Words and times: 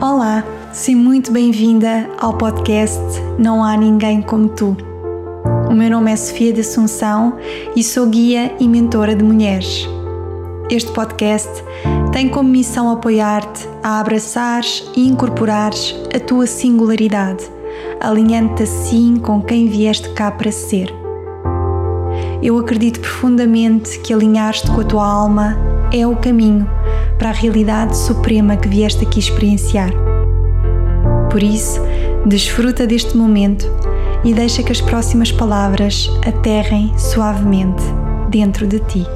Olá, 0.00 0.44
seja 0.72 0.96
muito 0.96 1.32
bem-vinda 1.32 2.08
ao 2.20 2.38
podcast 2.38 3.00
Não 3.36 3.64
Há 3.64 3.76
Ninguém 3.76 4.22
Como 4.22 4.48
Tu. 4.48 4.76
O 5.68 5.74
meu 5.74 5.90
nome 5.90 6.12
é 6.12 6.14
Sofia 6.14 6.52
de 6.52 6.60
Assunção 6.60 7.36
e 7.74 7.82
sou 7.82 8.06
guia 8.06 8.54
e 8.60 8.68
mentora 8.68 9.16
de 9.16 9.24
mulheres. 9.24 9.88
Este 10.70 10.92
podcast 10.92 11.50
tem 12.12 12.28
como 12.28 12.48
missão 12.48 12.88
apoiar-te 12.92 13.68
a 13.82 13.98
abraçares 13.98 14.88
e 14.94 15.04
incorporares 15.04 15.96
a 16.14 16.20
tua 16.20 16.46
singularidade, 16.46 17.42
alinhando-te 17.98 18.62
assim 18.62 19.16
com 19.16 19.42
quem 19.42 19.66
vieste 19.66 20.10
cá 20.10 20.30
para 20.30 20.52
ser. 20.52 20.94
Eu 22.40 22.56
acredito 22.56 23.00
profundamente 23.00 23.98
que 23.98 24.14
alinhar-te 24.14 24.70
com 24.70 24.80
a 24.80 24.84
tua 24.84 25.04
alma 25.04 25.58
é 25.92 26.06
o 26.06 26.14
caminho 26.14 26.77
para 27.18 27.30
a 27.30 27.32
realidade 27.32 27.96
suprema 27.96 28.56
que 28.56 28.68
vieste 28.68 29.04
aqui 29.04 29.18
experienciar. 29.18 29.90
Por 31.30 31.42
isso, 31.42 31.80
desfruta 32.24 32.86
deste 32.86 33.16
momento 33.16 33.66
e 34.24 34.32
deixa 34.32 34.62
que 34.62 34.72
as 34.72 34.80
próximas 34.80 35.32
palavras 35.32 36.08
aterrem 36.26 36.96
suavemente 36.96 37.82
dentro 38.30 38.66
de 38.66 38.78
ti. 38.80 39.06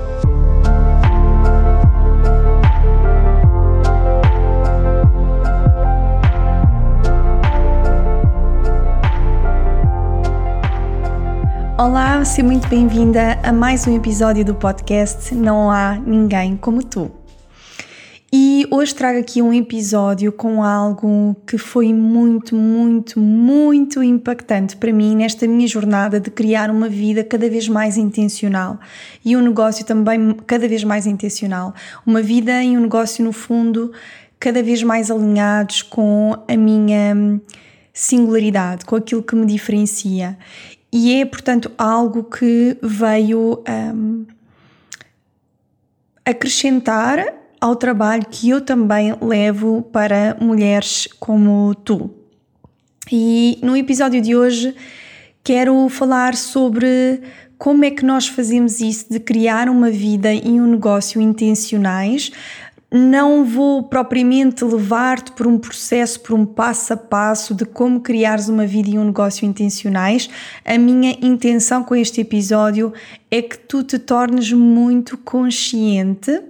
Olá, 11.78 12.24
seja 12.24 12.46
muito 12.46 12.68
bem-vinda 12.68 13.38
a 13.42 13.52
mais 13.52 13.86
um 13.86 13.96
episódio 13.96 14.44
do 14.44 14.54
podcast 14.54 15.34
Não 15.34 15.70
Há 15.70 15.94
Ninguém 15.96 16.56
Como 16.56 16.82
Tu. 16.82 17.21
E 18.34 18.66
hoje 18.70 18.94
trago 18.94 19.18
aqui 19.18 19.42
um 19.42 19.52
episódio 19.52 20.32
com 20.32 20.64
algo 20.64 21.36
que 21.46 21.58
foi 21.58 21.92
muito, 21.92 22.56
muito, 22.56 23.20
muito 23.20 24.02
impactante 24.02 24.74
para 24.74 24.90
mim 24.90 25.14
nesta 25.14 25.46
minha 25.46 25.68
jornada 25.68 26.18
de 26.18 26.30
criar 26.30 26.70
uma 26.70 26.88
vida 26.88 27.22
cada 27.22 27.50
vez 27.50 27.68
mais 27.68 27.98
intencional 27.98 28.80
e 29.22 29.36
um 29.36 29.42
negócio 29.42 29.84
também 29.84 30.34
cada 30.46 30.66
vez 30.66 30.82
mais 30.82 31.06
intencional. 31.06 31.74
Uma 32.06 32.22
vida 32.22 32.64
e 32.64 32.74
um 32.74 32.80
negócio, 32.80 33.22
no 33.22 33.32
fundo, 33.32 33.92
cada 34.40 34.62
vez 34.62 34.82
mais 34.82 35.10
alinhados 35.10 35.82
com 35.82 36.34
a 36.48 36.56
minha 36.56 37.38
singularidade, 37.92 38.86
com 38.86 38.96
aquilo 38.96 39.22
que 39.22 39.36
me 39.36 39.44
diferencia. 39.44 40.38
E 40.90 41.20
é, 41.20 41.26
portanto, 41.26 41.70
algo 41.76 42.24
que 42.24 42.78
veio 42.80 43.62
um, 43.94 44.24
acrescentar 46.24 47.41
ao 47.62 47.76
trabalho 47.76 48.26
que 48.28 48.50
eu 48.50 48.60
também 48.60 49.14
levo 49.22 49.82
para 49.92 50.36
mulheres 50.40 51.06
como 51.20 51.72
tu. 51.76 52.10
E 53.10 53.56
no 53.62 53.76
episódio 53.76 54.20
de 54.20 54.34
hoje 54.34 54.74
quero 55.44 55.88
falar 55.88 56.34
sobre 56.34 57.22
como 57.56 57.84
é 57.84 57.92
que 57.92 58.04
nós 58.04 58.26
fazemos 58.26 58.80
isso 58.80 59.06
de 59.08 59.20
criar 59.20 59.68
uma 59.68 59.92
vida 59.92 60.34
e 60.34 60.60
um 60.60 60.66
negócio 60.66 61.20
intencionais. 61.20 62.32
Não 62.90 63.44
vou 63.44 63.84
propriamente 63.84 64.64
levar-te 64.64 65.30
por 65.30 65.46
um 65.46 65.56
processo, 65.56 66.18
por 66.18 66.34
um 66.34 66.44
passo 66.44 66.94
a 66.94 66.96
passo 66.96 67.54
de 67.54 67.64
como 67.64 68.00
criares 68.00 68.48
uma 68.48 68.66
vida 68.66 68.90
e 68.90 68.98
um 68.98 69.04
negócio 69.04 69.46
intencionais. 69.46 70.28
A 70.64 70.76
minha 70.76 71.16
intenção 71.22 71.84
com 71.84 71.94
este 71.94 72.22
episódio 72.22 72.92
é 73.30 73.40
que 73.40 73.56
tu 73.56 73.84
te 73.84 74.00
tornes 74.00 74.52
muito 74.52 75.16
consciente 75.16 76.42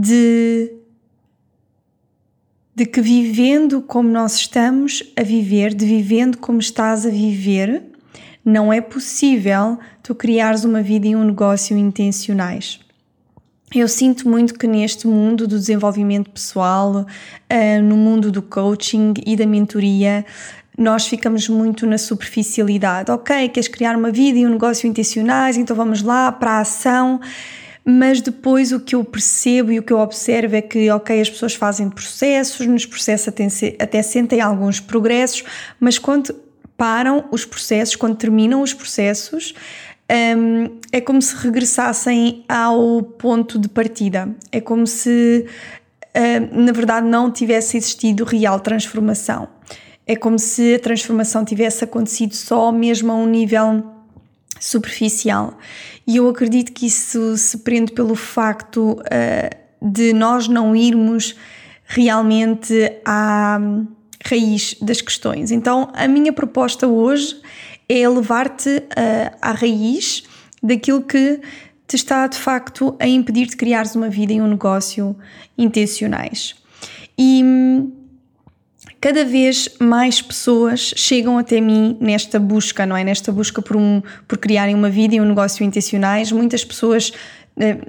de, 0.00 0.72
de 2.72 2.86
que 2.86 3.00
vivendo 3.00 3.82
como 3.82 4.08
nós 4.08 4.36
estamos 4.36 5.02
a 5.16 5.22
viver, 5.24 5.74
de 5.74 5.84
vivendo 5.84 6.38
como 6.38 6.60
estás 6.60 7.04
a 7.04 7.10
viver, 7.10 7.82
não 8.44 8.72
é 8.72 8.80
possível 8.80 9.76
tu 10.00 10.14
criares 10.14 10.64
uma 10.64 10.82
vida 10.82 11.08
e 11.08 11.16
um 11.16 11.24
negócio 11.24 11.76
intencionais. 11.76 12.78
Eu 13.74 13.88
sinto 13.88 14.28
muito 14.28 14.54
que 14.54 14.66
neste 14.68 15.06
mundo 15.06 15.46
do 15.48 15.58
desenvolvimento 15.58 16.30
pessoal, 16.30 17.04
uh, 17.04 17.82
no 17.82 17.96
mundo 17.96 18.30
do 18.30 18.40
coaching 18.40 19.14
e 19.26 19.36
da 19.36 19.46
mentoria, 19.46 20.24
nós 20.78 21.08
ficamos 21.08 21.48
muito 21.48 21.84
na 21.86 21.98
superficialidade. 21.98 23.10
Ok, 23.10 23.48
queres 23.48 23.68
criar 23.68 23.96
uma 23.96 24.12
vida 24.12 24.38
e 24.38 24.46
um 24.46 24.50
negócio 24.50 24.88
intencionais, 24.88 25.56
então 25.56 25.76
vamos 25.76 26.02
lá 26.02 26.30
para 26.30 26.52
a 26.52 26.60
ação 26.60 27.20
mas 27.90 28.20
depois 28.20 28.70
o 28.70 28.78
que 28.78 28.94
eu 28.94 29.02
percebo 29.02 29.72
e 29.72 29.78
o 29.78 29.82
que 29.82 29.90
eu 29.90 29.98
observo 29.98 30.54
é 30.54 30.60
que, 30.60 30.90
ok, 30.90 31.18
as 31.18 31.30
pessoas 31.30 31.54
fazem 31.54 31.88
processos, 31.88 32.66
nos 32.66 32.84
processos 32.84 33.28
até, 33.28 33.46
até 33.80 34.02
sentem 34.02 34.42
alguns 34.42 34.78
progressos, 34.78 35.42
mas 35.80 35.98
quando 35.98 36.34
param 36.76 37.24
os 37.32 37.46
processos, 37.46 37.96
quando 37.96 38.14
terminam 38.14 38.60
os 38.60 38.74
processos, 38.74 39.54
um, 40.36 40.78
é 40.92 41.00
como 41.00 41.22
se 41.22 41.34
regressassem 41.36 42.44
ao 42.46 43.02
ponto 43.02 43.58
de 43.58 43.70
partida. 43.70 44.36
É 44.52 44.60
como 44.60 44.86
se, 44.86 45.46
um, 46.14 46.64
na 46.64 46.72
verdade, 46.72 47.06
não 47.06 47.30
tivesse 47.30 47.78
existido 47.78 48.22
real 48.22 48.60
transformação. 48.60 49.48
É 50.06 50.14
como 50.14 50.38
se 50.38 50.74
a 50.74 50.78
transformação 50.78 51.42
tivesse 51.42 51.84
acontecido 51.84 52.34
só 52.34 52.70
mesmo 52.70 53.10
a 53.12 53.14
um 53.14 53.26
nível 53.26 53.82
superficial. 54.60 55.58
E 56.06 56.16
eu 56.16 56.28
acredito 56.28 56.72
que 56.72 56.86
isso 56.86 57.36
se 57.36 57.58
prende 57.58 57.92
pelo 57.92 58.14
facto 58.14 58.92
uh, 58.92 59.90
de 59.90 60.12
nós 60.12 60.48
não 60.48 60.74
irmos 60.74 61.36
realmente 61.84 62.92
à 63.04 63.60
raiz 64.24 64.74
das 64.80 65.00
questões. 65.00 65.50
Então, 65.50 65.90
a 65.94 66.06
minha 66.08 66.32
proposta 66.32 66.86
hoje 66.86 67.40
é 67.88 68.08
levar-te 68.08 68.68
uh, 68.68 69.36
à 69.40 69.52
raiz 69.52 70.24
daquilo 70.62 71.02
que 71.02 71.40
te 71.86 71.96
está 71.96 72.26
de 72.26 72.36
facto 72.36 72.94
a 73.00 73.06
impedir 73.06 73.46
de 73.46 73.56
criares 73.56 73.94
uma 73.94 74.10
vida 74.10 74.32
e 74.32 74.40
um 74.40 74.46
negócio 74.46 75.16
intencionais. 75.56 76.54
E 77.16 77.42
hum, 77.42 77.92
cada 79.00 79.24
vez 79.24 79.68
mais 79.78 80.20
pessoas 80.20 80.92
chegam 80.96 81.38
até 81.38 81.60
mim 81.60 81.96
nesta 82.00 82.38
busca, 82.38 82.84
não 82.84 82.96
é? 82.96 83.04
Nesta 83.04 83.30
busca 83.30 83.62
por, 83.62 83.76
um, 83.76 84.02
por 84.26 84.38
criarem 84.38 84.74
uma 84.74 84.90
vida 84.90 85.14
e 85.14 85.20
um 85.20 85.24
negócio 85.24 85.64
intencionais. 85.64 86.32
Muitas 86.32 86.64
pessoas 86.64 87.12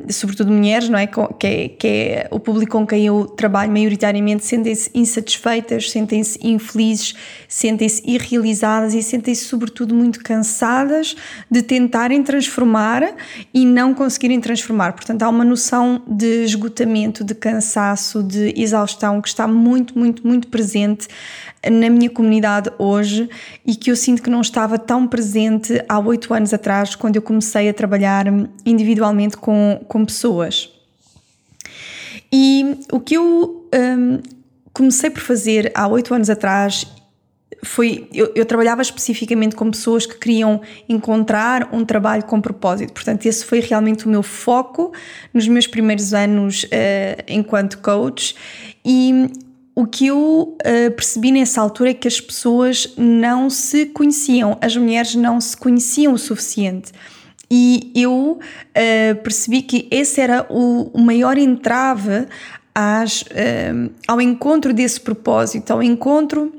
sobretudo 0.09 0.51
mulheres, 0.51 0.89
não 0.89 0.97
é? 0.97 1.07
Que 1.07 1.47
é, 1.47 1.69
que 1.69 1.87
é 1.87 2.27
o 2.31 2.39
público 2.39 2.71
com 2.71 2.85
quem 2.85 3.05
eu 3.05 3.25
trabalho 3.25 3.71
maioritariamente, 3.71 4.45
sentem-se 4.45 4.89
insatisfeitas, 4.93 5.91
sentem-se 5.91 6.39
infelizes, 6.45 7.15
sentem-se 7.47 8.01
irrealizadas 8.05 8.93
e 8.93 9.03
sentem-se, 9.03 9.45
sobretudo, 9.45 9.93
muito 9.93 10.23
cansadas 10.23 11.15
de 11.49 11.61
tentarem 11.61 12.23
transformar 12.23 13.15
e 13.53 13.65
não 13.65 13.93
conseguirem 13.93 14.39
transformar. 14.39 14.93
Portanto, 14.93 15.23
há 15.23 15.29
uma 15.29 15.45
noção 15.45 16.01
de 16.07 16.43
esgotamento, 16.43 17.23
de 17.23 17.35
cansaço, 17.35 18.23
de 18.23 18.53
exaustão 18.55 19.21
que 19.21 19.27
está 19.27 19.47
muito, 19.47 19.97
muito, 19.97 20.27
muito 20.27 20.47
presente 20.47 21.07
na 21.67 21.89
minha 21.89 22.09
comunidade 22.09 22.71
hoje 22.77 23.29
e 23.65 23.75
que 23.75 23.91
eu 23.91 23.95
sinto 23.95 24.21
que 24.21 24.29
não 24.29 24.41
estava 24.41 24.77
tão 24.77 25.07
presente 25.07 25.83
há 25.89 25.99
oito 25.99 26.33
anos 26.33 26.53
atrás, 26.53 26.95
quando 26.95 27.15
eu 27.15 27.21
comecei 27.21 27.67
a 27.67 27.73
trabalhar 27.73 28.25
individualmente 28.65 29.35
com, 29.35 29.83
com 29.87 30.05
pessoas. 30.05 30.69
E 32.31 32.79
o 32.91 32.99
que 32.99 33.15
eu 33.15 33.67
um, 33.73 34.19
comecei 34.71 35.09
por 35.09 35.21
fazer 35.21 35.71
há 35.75 35.87
oito 35.87 36.13
anos 36.13 36.29
atrás 36.29 36.85
foi 37.63 38.07
eu, 38.13 38.31
eu, 38.35 38.45
trabalhava 38.45 38.81
especificamente 38.81 39.53
com 39.53 39.69
pessoas 39.69 40.05
que 40.05 40.17
queriam 40.17 40.61
encontrar 40.87 41.67
um 41.73 41.83
trabalho 41.83 42.23
com 42.23 42.39
propósito. 42.39 42.93
Portanto, 42.93 43.25
esse 43.25 43.43
foi 43.43 43.59
realmente 43.59 44.05
o 44.05 44.09
meu 44.09 44.23
foco 44.23 44.93
nos 45.33 45.47
meus 45.47 45.67
primeiros 45.67 46.13
anos 46.13 46.63
uh, 46.63 47.23
enquanto 47.27 47.79
coach. 47.79 48.35
E 48.85 49.29
o 49.75 49.85
que 49.85 50.07
eu 50.07 50.57
uh, 50.57 50.91
percebi 50.91 51.31
nessa 51.31 51.61
altura 51.61 51.91
é 51.91 51.93
que 51.93 52.07
as 52.07 52.19
pessoas 52.19 52.93
não 52.97 53.49
se 53.49 53.85
conheciam, 53.85 54.57
as 54.61 54.75
mulheres 54.75 55.15
não 55.15 55.39
se 55.39 55.55
conheciam 55.55 56.13
o 56.13 56.17
suficiente. 56.17 56.91
E 57.49 57.91
eu 57.95 58.39
uh, 58.39 59.21
percebi 59.23 59.61
que 59.61 59.87
esse 59.89 60.21
era 60.21 60.45
o, 60.49 60.91
o 60.93 61.01
maior 61.01 61.37
entrave 61.37 62.27
às, 62.75 63.21
uh, 63.21 63.91
ao 64.07 64.21
encontro 64.21 64.73
desse 64.73 64.99
propósito, 64.99 65.71
ao 65.71 65.81
encontro 65.81 66.53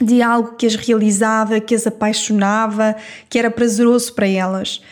de 0.00 0.20
algo 0.20 0.56
que 0.56 0.66
as 0.66 0.74
realizava, 0.74 1.60
que 1.60 1.74
as 1.74 1.86
apaixonava, 1.86 2.96
que 3.28 3.38
era 3.38 3.50
prazeroso 3.50 4.12
para 4.14 4.26
elas. 4.26 4.82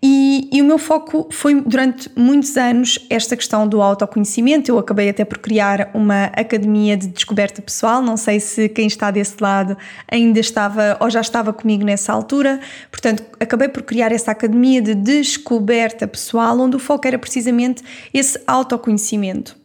E, 0.00 0.48
e, 0.52 0.62
o 0.62 0.64
meu 0.64 0.78
foco 0.78 1.28
foi 1.32 1.60
durante 1.60 2.08
muitos 2.14 2.56
anos 2.56 3.04
esta 3.10 3.36
questão 3.36 3.66
do 3.66 3.82
autoconhecimento. 3.82 4.70
Eu 4.70 4.78
acabei 4.78 5.08
até 5.08 5.24
por 5.24 5.38
criar 5.38 5.90
uma 5.92 6.26
academia 6.26 6.96
de 6.96 7.08
descoberta 7.08 7.60
pessoal. 7.60 8.00
Não 8.00 8.16
sei 8.16 8.38
se 8.38 8.68
quem 8.68 8.86
está 8.86 9.10
desse 9.10 9.34
lado 9.40 9.76
ainda 10.08 10.38
estava 10.38 10.96
ou 11.00 11.10
já 11.10 11.20
estava 11.20 11.52
comigo 11.52 11.84
nessa 11.84 12.12
altura. 12.12 12.60
Portanto, 12.92 13.24
acabei 13.40 13.68
por 13.68 13.82
criar 13.82 14.12
essa 14.12 14.30
academia 14.30 14.80
de 14.80 14.94
descoberta 14.94 16.06
pessoal, 16.06 16.60
onde 16.60 16.76
o 16.76 16.78
foco 16.78 17.08
era 17.08 17.18
precisamente 17.18 17.82
esse 18.14 18.40
autoconhecimento. 18.46 19.56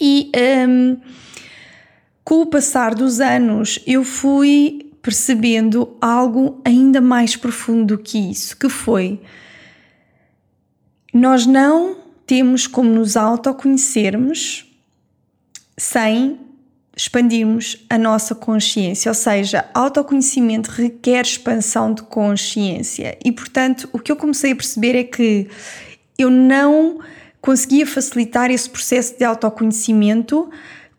E. 0.00 0.32
Um, 0.66 0.96
com 2.30 2.42
o 2.42 2.46
passar 2.46 2.94
dos 2.94 3.18
anos, 3.18 3.80
eu 3.84 4.04
fui 4.04 4.89
percebendo 5.02 5.96
algo 6.00 6.60
ainda 6.64 7.00
mais 7.00 7.36
profundo 7.36 7.96
do 7.96 8.02
que 8.02 8.18
isso, 8.18 8.56
que 8.56 8.68
foi 8.68 9.20
nós 11.12 11.44
não 11.44 11.96
temos 12.24 12.66
como 12.66 12.88
nos 12.88 13.16
autoconhecermos 13.16 14.64
sem 15.76 16.38
expandirmos 16.96 17.84
a 17.88 17.96
nossa 17.96 18.34
consciência, 18.34 19.10
ou 19.10 19.14
seja, 19.14 19.64
autoconhecimento 19.72 20.70
requer 20.70 21.22
expansão 21.22 21.94
de 21.94 22.02
consciência. 22.02 23.18
E 23.24 23.32
portanto, 23.32 23.88
o 23.92 23.98
que 23.98 24.12
eu 24.12 24.16
comecei 24.16 24.52
a 24.52 24.56
perceber 24.56 24.94
é 24.94 25.04
que 25.04 25.48
eu 26.18 26.30
não 26.30 27.00
conseguia 27.40 27.86
facilitar 27.86 28.50
esse 28.50 28.68
processo 28.68 29.16
de 29.16 29.24
autoconhecimento 29.24 30.50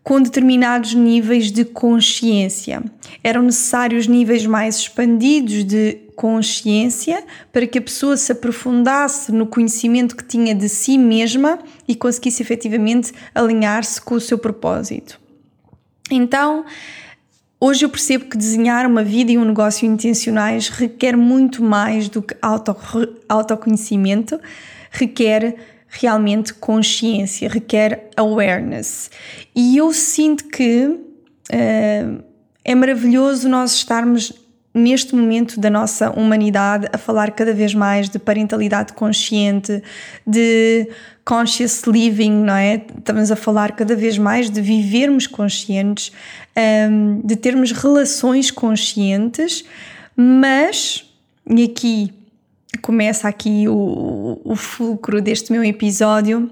com 0.02 0.20
determinados 0.20 0.94
níveis 0.94 1.52
de 1.52 1.64
consciência. 1.64 2.82
Eram 3.22 3.42
necessários 3.42 4.06
níveis 4.06 4.44
mais 4.44 4.76
expandidos 4.76 5.64
de 5.64 5.98
consciência 6.16 7.24
para 7.52 7.66
que 7.66 7.78
a 7.78 7.82
pessoa 7.82 8.16
se 8.16 8.32
aprofundasse 8.32 9.30
no 9.32 9.46
conhecimento 9.46 10.16
que 10.16 10.24
tinha 10.24 10.54
de 10.54 10.68
si 10.68 10.98
mesma 10.98 11.58
e 11.86 11.94
conseguisse 11.94 12.42
efetivamente 12.42 13.12
alinhar-se 13.34 14.00
com 14.00 14.16
o 14.16 14.20
seu 14.20 14.38
propósito. 14.38 15.20
Então, 16.10 16.64
hoje 17.60 17.84
eu 17.84 17.88
percebo 17.88 18.24
que 18.26 18.36
desenhar 18.36 18.86
uma 18.86 19.04
vida 19.04 19.32
e 19.32 19.38
um 19.38 19.44
negócio 19.44 19.86
intencionais 19.86 20.68
requer 20.68 21.16
muito 21.16 21.62
mais 21.62 22.08
do 22.08 22.20
que 22.20 22.36
auto, 22.42 22.76
autoconhecimento, 23.28 24.38
requer 24.90 25.56
realmente 25.92 26.54
consciência, 26.54 27.48
requer 27.48 28.08
awareness. 28.16 29.10
E 29.54 29.76
eu 29.76 29.92
sinto 29.92 30.48
que 30.48 30.86
uh, 30.86 32.24
é 32.64 32.74
maravilhoso 32.74 33.48
nós 33.48 33.74
estarmos 33.74 34.32
neste 34.74 35.14
momento 35.14 35.60
da 35.60 35.68
nossa 35.68 36.10
humanidade 36.10 36.88
a 36.94 36.96
falar 36.96 37.32
cada 37.32 37.52
vez 37.52 37.74
mais 37.74 38.08
de 38.08 38.18
parentalidade 38.18 38.94
consciente, 38.94 39.82
de 40.26 40.88
conscious 41.26 41.82
living, 41.82 42.32
não 42.32 42.54
é? 42.54 42.82
Estamos 42.98 43.30
a 43.30 43.36
falar 43.36 43.72
cada 43.72 43.94
vez 43.94 44.16
mais 44.16 44.48
de 44.48 44.62
vivermos 44.62 45.26
conscientes, 45.26 46.10
um, 46.90 47.20
de 47.22 47.36
termos 47.36 47.70
relações 47.70 48.50
conscientes, 48.50 49.62
mas, 50.16 51.04
e 51.46 51.64
aqui 51.64 52.21
começa 52.82 53.28
aqui 53.28 53.68
o, 53.68 54.40
o 54.44 54.56
fulcro 54.56 55.22
deste 55.22 55.52
meu 55.52 55.64
episódio, 55.64 56.50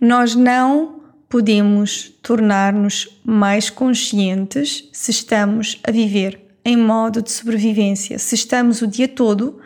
nós 0.00 0.34
não 0.34 1.00
podemos 1.28 2.10
tornar-nos 2.22 3.20
mais 3.24 3.70
conscientes 3.70 4.88
se 4.92 5.10
estamos 5.10 5.80
a 5.86 5.90
viver 5.90 6.40
em 6.64 6.76
modo 6.76 7.22
de 7.22 7.30
sobrevivência. 7.30 8.18
Se 8.18 8.34
estamos 8.34 8.82
o 8.82 8.86
dia 8.86 9.06
todo 9.06 9.60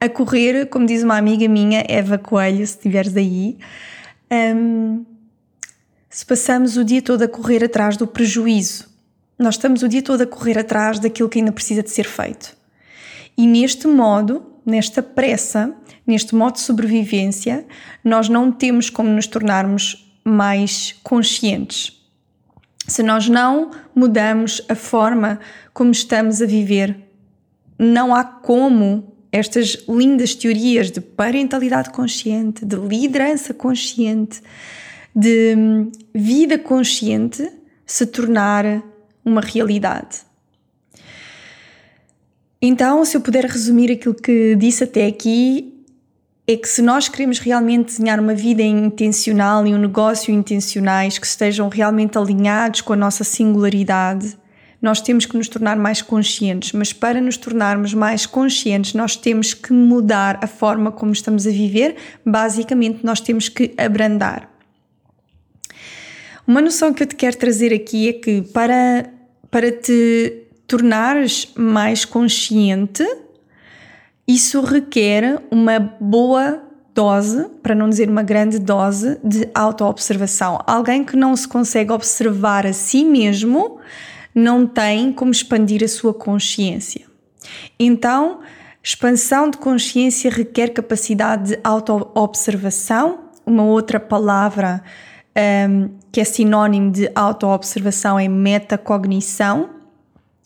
a 0.00 0.08
correr, 0.08 0.66
como 0.66 0.86
diz 0.86 1.02
uma 1.02 1.16
amiga 1.16 1.46
minha, 1.48 1.84
Eva 1.88 2.16
Coelho, 2.16 2.66
se 2.66 2.76
estiveres 2.76 3.16
aí, 3.16 3.58
um, 4.30 5.04
se 6.08 6.24
passamos 6.24 6.76
o 6.76 6.84
dia 6.84 7.02
todo 7.02 7.22
a 7.22 7.28
correr 7.28 7.64
atrás 7.64 7.96
do 7.96 8.06
prejuízo, 8.06 8.88
nós 9.38 9.54
estamos 9.54 9.82
o 9.82 9.88
dia 9.88 10.02
todo 10.02 10.22
a 10.22 10.26
correr 10.26 10.58
atrás 10.58 10.98
daquilo 10.98 11.28
que 11.28 11.38
ainda 11.38 11.52
precisa 11.52 11.82
de 11.82 11.90
ser 11.90 12.04
feito. 12.04 12.56
E 13.36 13.46
neste 13.46 13.86
modo, 13.86 14.44
nesta 14.68 15.02
pressa, 15.02 15.74
neste 16.06 16.34
modo 16.34 16.54
de 16.54 16.60
sobrevivência, 16.60 17.66
nós 18.04 18.28
não 18.28 18.52
temos 18.52 18.90
como 18.90 19.08
nos 19.08 19.26
tornarmos 19.26 20.14
mais 20.22 20.94
conscientes. 21.02 21.98
Se 22.86 23.02
nós 23.02 23.30
não 23.30 23.70
mudamos 23.94 24.60
a 24.68 24.74
forma 24.74 25.40
como 25.72 25.90
estamos 25.90 26.42
a 26.42 26.46
viver, 26.46 26.96
não 27.78 28.14
há 28.14 28.22
como 28.22 29.16
estas 29.32 29.84
lindas 29.88 30.34
teorias 30.34 30.90
de 30.90 31.00
parentalidade 31.00 31.90
consciente, 31.90 32.64
de 32.64 32.76
liderança 32.76 33.54
consciente, 33.54 34.42
de 35.14 35.54
hum, 35.56 35.90
vida 36.14 36.58
consciente 36.58 37.50
se 37.86 38.04
tornar 38.04 38.82
uma 39.24 39.40
realidade. 39.40 40.27
Então, 42.60 43.04
se 43.04 43.16
eu 43.16 43.20
puder 43.20 43.44
resumir 43.44 43.92
aquilo 43.92 44.14
que 44.14 44.56
disse 44.56 44.84
até 44.84 45.06
aqui, 45.06 45.74
é 46.46 46.56
que 46.56 46.68
se 46.68 46.82
nós 46.82 47.08
queremos 47.08 47.38
realmente 47.38 47.86
desenhar 47.86 48.18
uma 48.18 48.34
vida 48.34 48.62
intencional 48.62 49.66
e 49.66 49.74
um 49.74 49.78
negócio 49.78 50.32
intencionais 50.32 51.18
que 51.18 51.26
estejam 51.26 51.68
realmente 51.68 52.18
alinhados 52.18 52.80
com 52.80 52.94
a 52.94 52.96
nossa 52.96 53.22
singularidade, 53.22 54.36
nós 54.80 55.00
temos 55.00 55.26
que 55.26 55.36
nos 55.36 55.48
tornar 55.48 55.76
mais 55.76 56.00
conscientes. 56.00 56.72
Mas 56.72 56.92
para 56.92 57.20
nos 57.20 57.36
tornarmos 57.36 57.94
mais 57.94 58.26
conscientes, 58.26 58.94
nós 58.94 59.14
temos 59.14 59.52
que 59.52 59.72
mudar 59.72 60.38
a 60.42 60.46
forma 60.46 60.90
como 60.90 61.12
estamos 61.12 61.46
a 61.46 61.50
viver. 61.50 61.96
Basicamente, 62.24 63.04
nós 63.04 63.20
temos 63.20 63.48
que 63.48 63.74
abrandar. 63.76 64.50
Uma 66.46 66.62
noção 66.62 66.94
que 66.94 67.02
eu 67.02 67.06
te 67.06 67.14
quero 67.14 67.36
trazer 67.36 67.74
aqui 67.74 68.08
é 68.08 68.12
que 68.14 68.40
para, 68.40 69.10
para 69.50 69.70
te 69.70 70.47
tornares 70.68 71.50
mais 71.56 72.04
consciente, 72.04 73.02
isso 74.26 74.60
requer 74.60 75.42
uma 75.50 75.80
boa 75.80 76.62
dose, 76.94 77.48
para 77.62 77.74
não 77.74 77.88
dizer 77.88 78.10
uma 78.10 78.22
grande 78.22 78.58
dose, 78.58 79.18
de 79.24 79.48
autoobservação. 79.54 80.62
Alguém 80.66 81.02
que 81.02 81.16
não 81.16 81.34
se 81.34 81.48
consegue 81.48 81.90
observar 81.90 82.66
a 82.66 82.74
si 82.74 83.02
mesmo 83.02 83.78
não 84.34 84.66
tem 84.66 85.10
como 85.10 85.30
expandir 85.30 85.82
a 85.82 85.88
sua 85.88 86.12
consciência. 86.12 87.06
Então, 87.80 88.40
expansão 88.82 89.48
de 89.48 89.56
consciência 89.56 90.30
requer 90.30 90.68
capacidade 90.68 91.54
de 91.54 91.60
autoobservação. 91.64 93.20
Uma 93.46 93.64
outra 93.64 93.98
palavra 93.98 94.82
um, 95.70 95.88
que 96.12 96.20
é 96.20 96.24
sinónimo 96.24 96.90
de 96.90 97.10
autoobservação 97.14 98.18
é 98.18 98.28
metacognição 98.28 99.77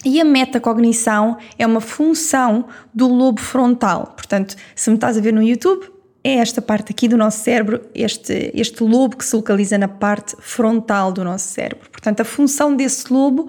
e 0.04 0.20
a 0.20 0.24
metacognição 0.24 1.36
é 1.58 1.66
uma 1.66 1.80
função 1.80 2.66
do 2.92 3.06
lobo 3.06 3.40
frontal. 3.40 4.12
Portanto, 4.16 4.56
se 4.74 4.90
me 4.90 4.96
estás 4.96 5.16
a 5.16 5.20
ver 5.20 5.32
no 5.32 5.42
YouTube, 5.42 5.86
é 6.24 6.36
esta 6.36 6.62
parte 6.62 6.92
aqui 6.92 7.08
do 7.08 7.16
nosso 7.16 7.42
cérebro, 7.42 7.80
este, 7.94 8.52
este 8.54 8.82
lobo 8.82 9.16
que 9.16 9.24
se 9.24 9.34
localiza 9.34 9.76
na 9.76 9.88
parte 9.88 10.36
frontal 10.40 11.12
do 11.12 11.24
nosso 11.24 11.48
cérebro. 11.48 11.90
Portanto, 11.90 12.20
a 12.20 12.24
função 12.24 12.74
desse 12.76 13.12
lobo 13.12 13.48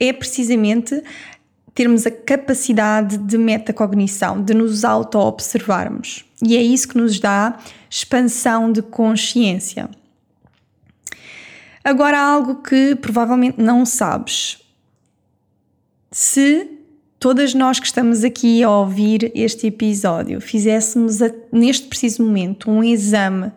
é 0.00 0.12
precisamente 0.12 1.02
termos 1.74 2.06
a 2.06 2.10
capacidade 2.10 3.18
de 3.18 3.36
metacognição, 3.36 4.40
de 4.42 4.54
nos 4.54 4.84
auto-observarmos. 4.84 6.24
E 6.42 6.56
é 6.56 6.62
isso 6.62 6.88
que 6.88 6.96
nos 6.96 7.18
dá 7.18 7.58
expansão 7.90 8.70
de 8.70 8.80
consciência. 8.80 9.90
Agora, 11.82 12.18
algo 12.18 12.62
que 12.62 12.94
provavelmente 12.94 13.60
não 13.60 13.84
sabes 13.84 14.63
se 16.16 16.70
todas 17.18 17.54
nós 17.54 17.80
que 17.80 17.86
estamos 17.86 18.22
aqui 18.22 18.62
a 18.62 18.70
ouvir 18.70 19.32
este 19.34 19.66
episódio 19.66 20.40
fizéssemos 20.40 21.20
a, 21.20 21.28
neste 21.50 21.88
preciso 21.88 22.22
momento 22.22 22.70
um 22.70 22.84
exame 22.84 23.50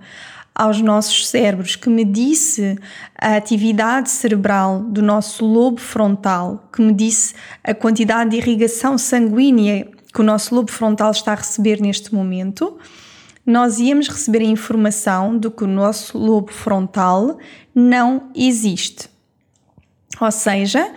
aos 0.56 0.82
nossos 0.82 1.28
cérebros 1.28 1.76
que 1.76 1.88
medisse 1.88 2.76
a 3.16 3.36
atividade 3.36 4.10
cerebral 4.10 4.80
do 4.80 5.04
nosso 5.04 5.46
lobo 5.46 5.80
frontal, 5.80 6.68
que 6.74 6.82
medisse 6.82 7.36
a 7.64 7.76
quantidade 7.76 8.32
de 8.32 8.38
irrigação 8.38 8.98
sanguínea 8.98 9.88
que 10.12 10.22
o 10.22 10.24
nosso 10.24 10.56
lobo 10.56 10.72
frontal 10.72 11.12
está 11.12 11.34
a 11.34 11.36
receber 11.36 11.80
neste 11.80 12.12
momento, 12.12 12.80
nós 13.46 13.78
íamos 13.78 14.08
receber 14.08 14.40
a 14.40 14.46
informação 14.46 15.38
de 15.38 15.52
que 15.52 15.64
o 15.64 15.68
nosso 15.68 16.18
lobo 16.18 16.52
frontal 16.52 17.38
não 17.76 18.32
existe. 18.34 19.08
Ou 20.20 20.32
seja, 20.32 20.92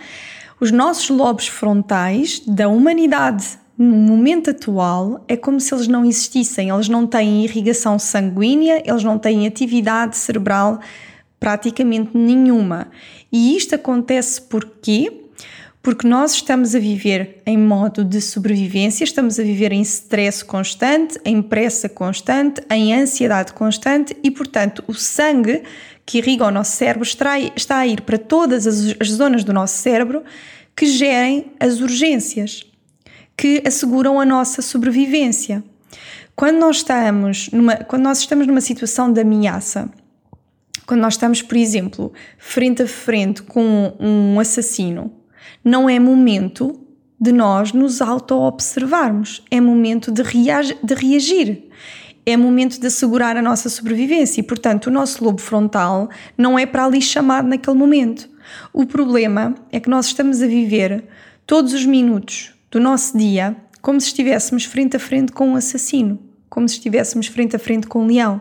os 0.61 0.71
nossos 0.71 1.09
lobos 1.09 1.49
frontais 1.49 2.41
da 2.47 2.69
humanidade 2.69 3.59
no 3.79 3.97
momento 3.97 4.51
atual 4.51 5.25
é 5.27 5.39
como 5.39 5.59
se 5.59 5.73
eles 5.73 5.89
não 5.89 6.05
existissem, 6.05 6.69
eles 6.69 6.87
não 6.87 7.07
têm 7.07 7.43
irrigação 7.45 7.99
sanguínea, 7.99 8.83
eles 8.85 9.03
não 9.03 9.19
têm 9.19 9.47
atividade 9.47 10.19
cerebral 10.19 10.81
praticamente 11.39 12.11
nenhuma. 12.15 12.89
E 13.33 13.57
isto 13.57 13.75
acontece 13.75 14.43
porquê? 14.43 15.23
Porque 15.83 16.07
nós 16.07 16.35
estamos 16.35 16.75
a 16.75 16.79
viver 16.79 17.41
em 17.47 17.57
modo 17.57 18.05
de 18.05 18.21
sobrevivência, 18.21 19.03
estamos 19.03 19.41
a 19.41 19.43
viver 19.43 19.73
em 19.73 19.81
stress 19.81 20.45
constante, 20.45 21.19
em 21.25 21.41
pressa 21.41 21.89
constante, 21.89 22.61
em 22.71 22.93
ansiedade 22.93 23.55
constante 23.55 24.15
e, 24.23 24.31
portanto, 24.31 24.85
o 24.87 24.93
sangue 24.93 25.63
que 26.11 26.19
irriga 26.19 26.45
o 26.45 26.51
nosso 26.51 26.73
cérebro 26.73 27.05
está 27.05 27.79
a 27.79 27.87
ir 27.87 28.01
para 28.01 28.19
todas 28.19 28.67
as, 28.67 28.97
as 28.99 29.11
zonas 29.11 29.45
do 29.45 29.53
nosso 29.53 29.79
cérebro 29.79 30.25
que 30.75 30.85
gerem 30.85 31.53
as 31.61 31.81
urgências, 31.81 32.65
que 33.37 33.63
asseguram 33.65 34.19
a 34.19 34.25
nossa 34.25 34.61
sobrevivência. 34.61 35.63
Quando 36.35 36.59
nós 36.59 36.79
estamos 36.79 37.49
numa, 37.53 37.77
quando 37.77 38.03
nós 38.03 38.19
estamos 38.19 38.45
numa 38.49 38.61
situação 38.61 39.13
de 39.13 39.21
ameaça, 39.21 39.89
quando 40.85 41.01
nós 41.01 41.15
estamos, 41.15 41.43
por 41.43 41.57
exemplo, 41.57 42.13
frente 42.37 42.83
a 42.83 42.89
frente 42.89 43.43
com 43.45 43.95
um 44.01 44.41
assassino, 44.41 45.13
não 45.65 45.89
é 45.89 46.01
momento 46.01 46.89
de 47.21 47.31
nós 47.31 47.73
nos 47.73 48.03
auto-observarmos, 48.03 49.45
é 49.49 49.61
momento 49.61 50.11
de, 50.11 50.25
de 50.25 50.95
reagir, 50.95 51.69
é 52.25 52.37
momento 52.37 52.81
de 52.81 52.87
assegurar 52.87 53.37
a 53.37 53.43
nossa 53.43 53.69
sobrevivência 53.69 54.41
e, 54.41 54.45
portanto, 54.45 54.87
o 54.87 54.91
nosso 54.91 55.25
lobo 55.25 55.41
frontal 55.41 56.09
não 56.37 56.59
é 56.59 56.67
para 56.67 56.85
ali 56.85 57.01
chamado 57.01 57.49
naquele 57.49 57.77
momento. 57.77 58.29
O 58.73 58.87
problema 58.87 59.55
é 59.71 59.81
que 59.81 59.89
nós 59.89 60.07
estamos 60.07 60.43
a 60.43 60.47
viver 60.47 61.05
todos 61.47 61.73
os 61.73 61.85
minutos 61.85 62.53
do 62.71 62.79
nosso 62.79 63.17
dia 63.17 63.57
como 63.81 64.01
se 64.01 64.09
estivéssemos 64.09 64.65
frente 64.65 64.97
a 64.97 65.01
frente 65.01 65.33
com 65.33 65.49
um 65.49 65.57
assassino, 65.57 66.19
como 66.49 66.69
se 66.69 66.75
estivéssemos 66.75 67.27
frente 67.27 67.57
a 67.57 67.59
frente 67.59 67.87
com 67.87 68.03
um 68.03 68.07
leão. 68.07 68.41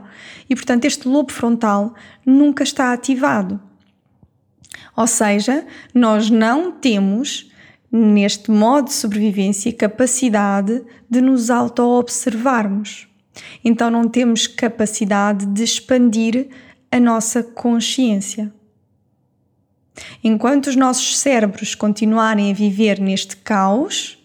E, 0.50 0.56
portanto, 0.56 0.86
este 0.86 1.08
lobo 1.08 1.32
frontal 1.32 1.94
nunca 2.26 2.64
está 2.64 2.92
ativado. 2.92 3.60
Ou 4.96 5.08
seja, 5.08 5.66
nós 5.94 6.30
não 6.30 6.72
temos, 6.72 7.50
neste 7.92 8.52
modo 8.52 8.86
de 8.86 8.94
sobrevivência, 8.94 9.72
capacidade 9.72 10.84
de 11.10 11.22
nos 11.22 11.50
auto-observarmos. 11.50 13.09
Então, 13.64 13.90
não 13.90 14.08
temos 14.08 14.48
capacidade 14.48 15.46
de 15.46 15.64
expandir 15.64 16.48
a 16.92 17.00
nossa 17.00 17.44
consciência. 17.44 18.52
Enquanto 20.24 20.68
os 20.68 20.76
nossos 20.76 21.18
cérebros 21.18 21.76
continuarem 21.76 22.52
a 22.52 22.54
viver 22.54 23.00
neste 23.00 23.36
caos, 23.38 24.18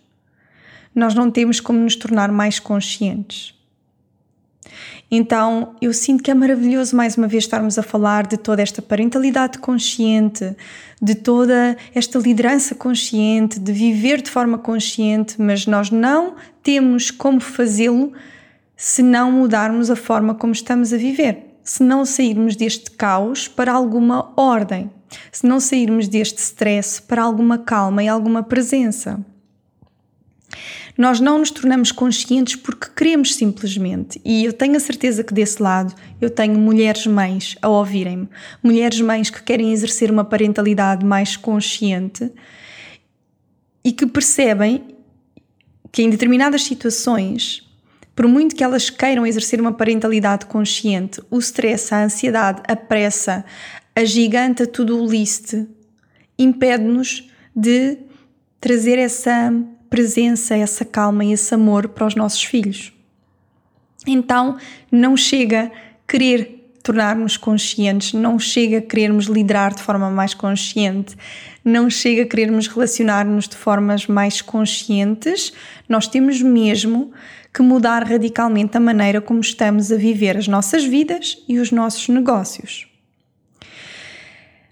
nós 0.95 1.15
não 1.15 1.31
temos 1.31 1.61
como 1.61 1.81
nos 1.81 1.97
tornar 1.97 2.31
mais 2.31 2.61
conscientes. 2.61 3.55
Então, 5.11 5.77
eu 5.81 5.93
sinto 5.93 6.23
que 6.23 6.31
é 6.31 6.35
maravilhoso 6.35 6.97
mais 6.97 7.17
uma 7.17 7.29
vez 7.29 7.45
estarmos 7.45 7.79
a 7.79 7.83
falar 7.83 8.27
de 8.27 8.37
toda 8.37 8.63
esta 8.63 8.81
parentalidade 8.81 9.59
consciente, 9.59 10.57
de 11.01 11.15
toda 11.15 11.77
esta 11.95 12.19
liderança 12.19 12.75
consciente, 12.75 13.61
de 13.61 13.73
viver 13.73 14.23
de 14.23 14.31
forma 14.31 14.59
consciente, 14.59 15.41
mas 15.41 15.67
nós 15.67 15.91
não 15.91 16.35
temos 16.63 17.11
como 17.11 17.39
fazê-lo 17.39 18.13
se 18.77 19.03
não 19.03 19.31
mudarmos 19.31 19.91
a 19.91 19.97
forma 19.97 20.35
como 20.35 20.53
estamos 20.53 20.93
a 20.93 20.97
viver, 20.97 21.59
se 21.63 21.83
não 21.83 22.05
sairmos 22.05 22.57
deste 22.57 22.91
caos 22.91 23.49
para 23.49 23.73
alguma 23.73 24.33
ordem, 24.37 24.91
se 25.31 25.47
não 25.47 25.61
sairmos 25.61 26.09
deste 26.09 26.39
stress 26.39 27.01
para 27.01 27.23
alguma 27.23 27.59
calma 27.59 28.03
e 28.03 28.09
alguma 28.09 28.43
presença. 28.43 29.25
Nós 30.97 31.19
não 31.19 31.39
nos 31.39 31.51
tornamos 31.51 31.91
conscientes 31.91 32.55
porque 32.55 32.89
queremos 32.95 33.35
simplesmente. 33.35 34.21
E 34.25 34.45
eu 34.45 34.53
tenho 34.53 34.77
a 34.77 34.81
certeza 34.81 35.25
que 35.25 35.35
desse 35.35 35.61
lado 35.61 35.93
eu 36.21 36.31
tenho 36.31 36.57
mulheres 36.57 37.07
mães 37.07 37.57
a 37.61 37.69
ouvirem-me, 37.69 38.29
mulheres 38.63 39.01
mães 39.01 39.29
que 39.29 39.43
querem 39.43 39.73
exercer 39.73 40.11
uma 40.11 40.25
parentalidade 40.25 41.05
mais 41.05 41.37
consciente 41.37 42.31
e 43.85 43.93
que 43.93 44.07
percebem 44.07 44.85
que 45.91 46.03
em 46.03 46.11
determinadas 46.11 46.63
situações, 46.63 47.69
por 48.15 48.29
muito 48.29 48.55
que 48.55 48.63
elas 48.63 48.91
queiram 48.91 49.27
exercer 49.27 49.61
uma 49.61 49.73
parentalidade 49.73 50.47
consciente, 50.47 51.21
o 51.31 51.39
stress, 51.39 51.93
a 51.95 52.05
ansiedade, 52.05 52.63
a 52.69 52.77
pressa, 52.77 53.45
a 53.95 54.05
gigante 54.05 54.67
to-do 54.67 55.05
list 55.05 55.55
impede-nos 56.39 57.29
de 57.55 57.99
trazer 58.61 58.99
essa 58.99 59.53
presença, 59.89 60.57
essa 60.57 60.85
calma 60.85 61.25
e 61.25 61.33
esse 61.33 61.55
amor 61.55 61.89
para 61.89 62.07
os 62.07 62.15
nossos 62.15 62.43
filhos. 62.43 62.93
Então, 64.07 64.59
não 64.91 65.17
chega 65.17 65.71
querer 66.07 66.73
tornar-nos 66.83 67.37
conscientes, 67.37 68.13
não 68.13 68.39
chega 68.39 68.81
querermos 68.81 69.25
liderar 69.25 69.75
de 69.75 69.81
forma 69.81 70.11
mais 70.11 70.35
consciente, 70.35 71.17
não 71.65 71.89
chega 71.89 72.27
querermos 72.27 72.67
relacionar-nos 72.67 73.49
de 73.49 73.57
formas 73.57 74.07
mais 74.07 74.43
conscientes, 74.43 75.53
nós 75.89 76.07
temos 76.07 76.43
mesmo 76.43 77.13
que 77.55 77.63
mudar 77.63 78.03
radicalmente 78.03 78.77
a 78.77 78.81
maneira 78.81 79.21
como 79.21 79.41
estamos 79.41 79.93
a 79.93 79.97
viver 79.97 80.37
as 80.37 80.49
nossas 80.49 80.85
vidas 80.85 81.39
e 81.49 81.61
os 81.61 81.71
nossos 81.71 82.09
negócios. 82.09 82.89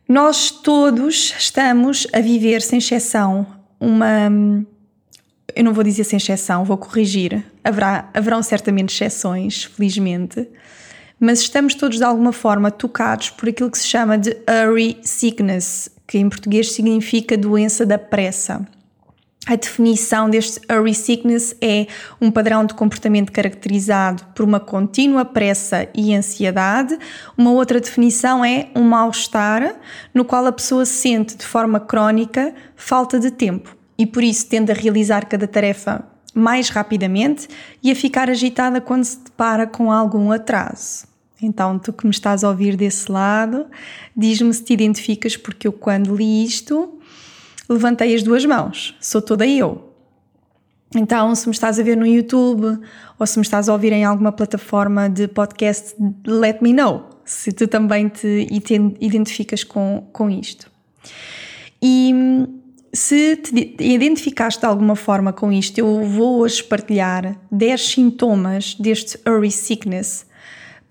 Nós 0.09 0.51
todos 0.51 1.33
estamos 1.39 2.09
a 2.13 2.21
viver, 2.21 2.61
sem 2.61 2.79
exceção, 2.79 3.47
uma 3.81 4.29
eu 5.55 5.65
não 5.65 5.73
vou 5.73 5.85
dizer 5.85 6.05
sem 6.05 6.17
exceção, 6.17 6.65
vou 6.65 6.79
corrigir. 6.79 7.45
Haverá, 7.63 8.11
haverão 8.15 8.43
certamente 8.43 8.95
exceções, 8.95 9.65
felizmente, 9.65 10.49
mas 11.21 11.41
estamos 11.41 11.75
todos 11.75 11.99
de 11.99 12.05
alguma 12.05 12.33
forma 12.33 12.71
tocados 12.71 13.31
por 13.31 13.49
aquilo 13.49 13.71
que 13.71 13.79
se 13.79 13.87
chama 13.87 14.19
de 14.19 14.37
hurry 14.49 14.99
sickness, 15.03 15.89
que 16.07 16.19
em 16.19 16.29
português 16.29 16.73
significa 16.73 17.37
doença 17.37 17.87
da 17.87 17.99
pressa. 17.99 18.67
A 19.45 19.57
definição 19.57 20.31
deste 20.31 20.61
hurry 20.71 20.95
sickness 20.95 21.57
é 21.61 21.89
um 22.21 22.31
padrão 22.31 22.65
de 22.65 22.75
comportamento 22.75 23.33
caracterizado 23.33 24.25
por 24.37 24.45
uma 24.45 24.61
contínua 24.61 25.25
pressa 25.25 25.89
e 25.93 26.15
ansiedade. 26.15 26.97
Uma 27.37 27.51
outra 27.51 27.81
definição 27.81 28.45
é 28.45 28.69
um 28.75 28.85
mal-estar 28.85 29.75
no 30.15 30.25
qual 30.25 30.47
a 30.47 30.53
pessoa 30.53 30.87
sente 30.87 31.37
de 31.37 31.45
forma 31.45 31.81
crónica 31.81 32.55
falta 32.77 33.19
de 33.19 33.33
tempo 33.33 33.77
e 33.99 34.07
por 34.07 34.23
isso 34.23 34.47
tende 34.47 34.71
a 34.71 34.75
realizar 34.75 35.27
cada 35.27 35.49
tarefa 35.49 36.05
mais 36.33 36.69
rapidamente 36.69 37.49
e 37.83 37.91
a 37.91 37.97
ficar 37.97 38.31
agitada 38.31 38.81
quando 38.81 39.05
se 39.05 39.19
depara 39.25 39.67
com 39.67 39.91
algum 39.91 40.31
atraso. 40.31 41.11
Então, 41.43 41.77
tu 41.81 41.93
que 41.93 42.07
me 42.07 42.13
estás 42.13 42.45
a 42.45 42.49
ouvir 42.49 42.77
desse 42.77 43.11
lado, 43.11 43.67
diz-me 44.17 44.55
se 44.55 44.63
te 44.63 44.73
identificas, 44.73 45.37
porque 45.37 45.67
eu, 45.67 45.73
quando 45.73 46.15
li 46.15 46.45
isto, 46.45 47.01
levantei 47.73 48.15
as 48.15 48.23
duas 48.23 48.45
mãos, 48.45 48.97
sou 49.01 49.21
toda 49.21 49.47
eu. 49.47 49.91
Então, 50.95 51.35
se 51.35 51.47
me 51.49 51.53
estás 51.53 51.79
a 51.79 51.83
ver 51.83 51.97
no 51.97 52.07
YouTube 52.07 52.79
ou 53.19 53.27
se 53.27 53.39
me 53.39 53.43
estás 53.43 53.69
a 53.69 53.73
ouvir 53.73 53.93
em 53.93 54.05
alguma 54.05 54.31
plataforma 54.31 55.09
de 55.09 55.27
podcast, 55.27 55.95
let 56.27 56.61
me 56.61 56.73
know 56.73 57.09
se 57.25 57.53
tu 57.53 57.67
também 57.67 58.09
te 58.09 58.47
identificas 59.01 59.65
com, 59.65 60.07
com 60.13 60.29
isto. 60.29 60.71
E 61.81 62.13
se 62.93 63.37
te 63.37 63.77
identificaste 63.81 64.61
de 64.61 64.67
alguma 64.67 64.95
forma 64.95 65.33
com 65.33 65.51
isto, 65.51 65.79
eu 65.79 66.05
vou 66.05 66.41
hoje 66.41 66.63
partilhar 66.63 67.39
10 67.51 67.81
sintomas 67.81 68.75
deste 68.75 69.19
hurry 69.27 69.51
sickness 69.51 70.27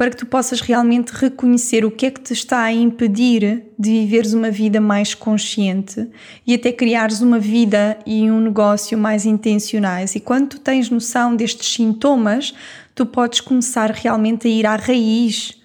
para 0.01 0.09
que 0.09 0.17
tu 0.17 0.25
possas 0.25 0.61
realmente 0.61 1.11
reconhecer 1.11 1.85
o 1.85 1.91
que 1.91 2.07
é 2.07 2.09
que 2.09 2.19
te 2.19 2.33
está 2.33 2.63
a 2.63 2.73
impedir 2.73 3.65
de 3.77 3.91
viveres 3.91 4.33
uma 4.33 4.49
vida 4.49 4.81
mais 4.81 5.13
consciente 5.13 6.09
e 6.47 6.55
até 6.55 6.71
criares 6.71 7.21
uma 7.21 7.37
vida 7.37 7.99
e 8.03 8.23
um 8.31 8.41
negócio 8.41 8.97
mais 8.97 9.27
intencionais. 9.27 10.15
E 10.15 10.19
quando 10.19 10.47
tu 10.47 10.59
tens 10.59 10.89
noção 10.89 11.35
destes 11.35 11.71
sintomas, 11.71 12.51
tu 12.95 13.05
podes 13.05 13.41
começar 13.41 13.91
realmente 13.91 14.47
a 14.47 14.49
ir 14.49 14.65
à 14.65 14.75
raiz 14.75 15.61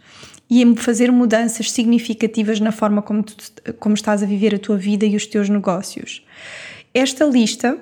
e 0.50 0.62
a 0.62 0.76
fazer 0.76 1.10
mudanças 1.10 1.70
significativas 1.70 2.60
na 2.60 2.72
forma 2.72 3.00
como, 3.00 3.22
tu, 3.22 3.34
como 3.78 3.94
estás 3.94 4.22
a 4.22 4.26
viver 4.26 4.54
a 4.54 4.58
tua 4.58 4.76
vida 4.76 5.06
e 5.06 5.16
os 5.16 5.24
teus 5.24 5.48
negócios. 5.48 6.22
Esta 6.92 7.24
lista 7.24 7.78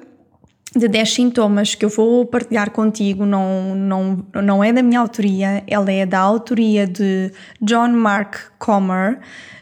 de 0.77 0.89
10 0.89 1.13
sintomas 1.13 1.75
que 1.75 1.85
eu 1.85 1.89
vou 1.89 2.27
partilhar 2.27 2.71
contigo 2.71 3.25
não, 3.25 3.75
não, 3.75 4.27
não 4.43 4.65
é 4.65 4.73
da 4.73 4.83
minha 4.83 5.01
autoria, 5.01 5.63
ela 5.67 5.91
é 5.91 6.05
da 6.05 6.19
autoria 6.19 6.87
de 6.87 7.31
John 7.61 7.89
Mark 7.89 8.37
Comer 8.59 9.21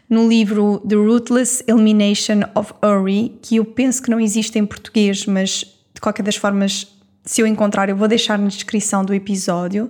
no 0.09 0.27
livro 0.27 0.79
The 0.87 0.95
Ruthless 0.95 1.63
Elimination 1.67 2.41
of 2.55 2.73
Hurry, 2.83 3.37
que 3.41 3.57
eu 3.57 3.65
penso 3.65 4.01
que 4.01 4.09
não 4.09 4.19
existe 4.19 4.59
em 4.59 4.65
português, 4.65 5.25
mas 5.25 5.65
de 5.93 6.01
qualquer 6.01 6.23
das 6.23 6.35
formas, 6.35 6.87
se 7.23 7.41
eu 7.41 7.47
encontrar, 7.47 7.89
eu 7.89 7.95
vou 7.95 8.07
deixar 8.07 8.37
na 8.37 8.47
descrição 8.47 9.03
do 9.03 9.13
episódio. 9.13 9.89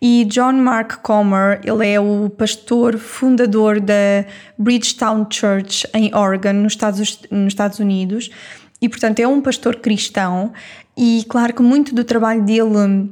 E 0.00 0.24
John 0.24 0.54
Mark 0.54 1.00
Comer, 1.02 1.60
ele 1.62 1.88
é 1.88 2.00
o 2.00 2.28
pastor 2.28 2.98
fundador 2.98 3.78
da 3.78 4.24
Bridgetown 4.58 5.28
Church 5.30 5.86
em 5.94 6.12
Oregon, 6.12 6.54
nos 6.54 6.72
Estados, 6.72 7.20
nos 7.30 7.52
Estados 7.52 7.78
Unidos. 7.78 8.28
E, 8.82 8.88
portanto, 8.88 9.20
é 9.20 9.26
um 9.26 9.40
pastor 9.40 9.76
cristão. 9.76 10.52
E, 10.96 11.24
claro 11.28 11.54
que 11.54 11.62
muito 11.62 11.94
do 11.94 12.04
trabalho 12.04 12.42
dele 12.42 13.10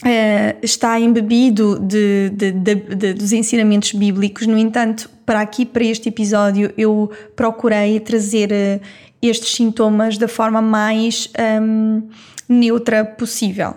Uh, 0.00 0.54
está 0.62 1.00
embebido 1.00 1.76
de, 1.80 2.30
de, 2.30 2.52
de, 2.52 3.14
dos 3.14 3.32
ensinamentos 3.32 3.90
bíblicos. 3.90 4.46
No 4.46 4.56
entanto, 4.56 5.10
para 5.26 5.40
aqui, 5.40 5.66
para 5.66 5.82
este 5.82 6.08
episódio, 6.08 6.72
eu 6.78 7.10
procurei 7.34 7.98
trazer 7.98 8.48
uh, 8.52 8.80
estes 9.20 9.56
sintomas 9.56 10.16
da 10.16 10.28
forma 10.28 10.62
mais 10.62 11.28
um, 11.60 12.08
neutra 12.48 13.04
possível. 13.04 13.74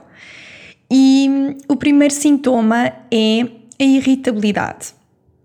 E 0.91 1.55
o 1.67 1.75
primeiro 1.75 2.13
sintoma 2.13 2.93
é 3.11 3.47
a 3.79 3.83
irritabilidade. 3.83 4.93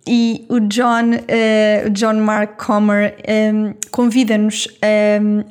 E 0.07 0.47
o 0.49 0.61
John, 0.61 1.15
uh, 1.15 1.91
John 1.91 2.21
Mark 2.21 2.65
Comer 2.65 3.17
um, 3.17 3.67
ehm, 3.67 3.75
convida-nos 3.91 4.69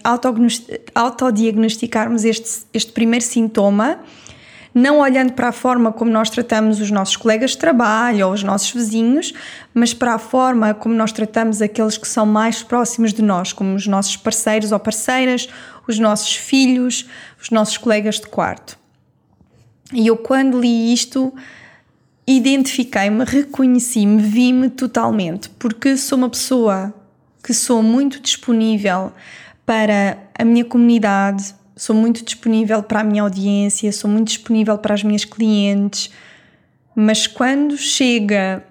a 0.03 0.99
autodiagnosticarmos 1.01 2.23
este, 2.23 2.65
este 2.73 2.93
primeiro 2.93 3.25
sintoma 3.25 3.99
não 4.75 4.99
olhando 4.99 5.31
para 5.31 5.47
a 5.47 5.51
forma 5.53 5.93
como 5.93 6.11
nós 6.11 6.29
tratamos 6.29 6.81
os 6.81 6.91
nossos 6.91 7.15
colegas 7.15 7.51
de 7.51 7.57
trabalho 7.59 8.27
ou 8.27 8.33
os 8.33 8.43
nossos 8.43 8.71
vizinhos, 8.71 9.33
mas 9.73 9.93
para 9.93 10.15
a 10.15 10.19
forma 10.19 10.73
como 10.73 10.93
nós 10.93 11.13
tratamos 11.13 11.61
aqueles 11.61 11.97
que 11.97 12.05
são 12.05 12.25
mais 12.25 12.61
próximos 12.61 13.13
de 13.13 13.21
nós, 13.21 13.53
como 13.53 13.73
os 13.73 13.87
nossos 13.87 14.17
parceiros 14.17 14.73
ou 14.73 14.79
parceiras, 14.79 15.47
os 15.87 15.97
nossos 15.97 16.35
filhos, 16.35 17.09
os 17.41 17.49
nossos 17.49 17.77
colegas 17.77 18.15
de 18.19 18.27
quarto. 18.27 18.77
E 19.93 20.07
eu, 20.07 20.17
quando 20.17 20.59
li 20.59 20.91
isto, 20.91 21.33
identifiquei-me, 22.27 23.23
reconheci-me, 23.23 24.21
vi-me 24.21 24.69
totalmente, 24.69 25.49
porque 25.49 25.95
sou 25.95 26.17
uma 26.17 26.29
pessoa 26.29 26.93
que 27.43 27.53
sou 27.53 27.83
muito 27.83 28.19
disponível 28.19 29.11
para 29.65 30.17
a 30.37 30.43
minha 30.43 30.65
comunidade, 30.65 31.53
sou 31.75 31.95
muito 31.95 32.23
disponível 32.25 32.81
para 32.81 33.01
a 33.01 33.03
minha 33.03 33.21
audiência, 33.21 33.91
sou 33.91 34.09
muito 34.09 34.29
disponível 34.29 34.77
para 34.77 34.95
as 34.95 35.03
minhas 35.03 35.25
clientes, 35.25 36.09
mas 36.95 37.27
quando 37.27 37.77
chega 37.77 38.65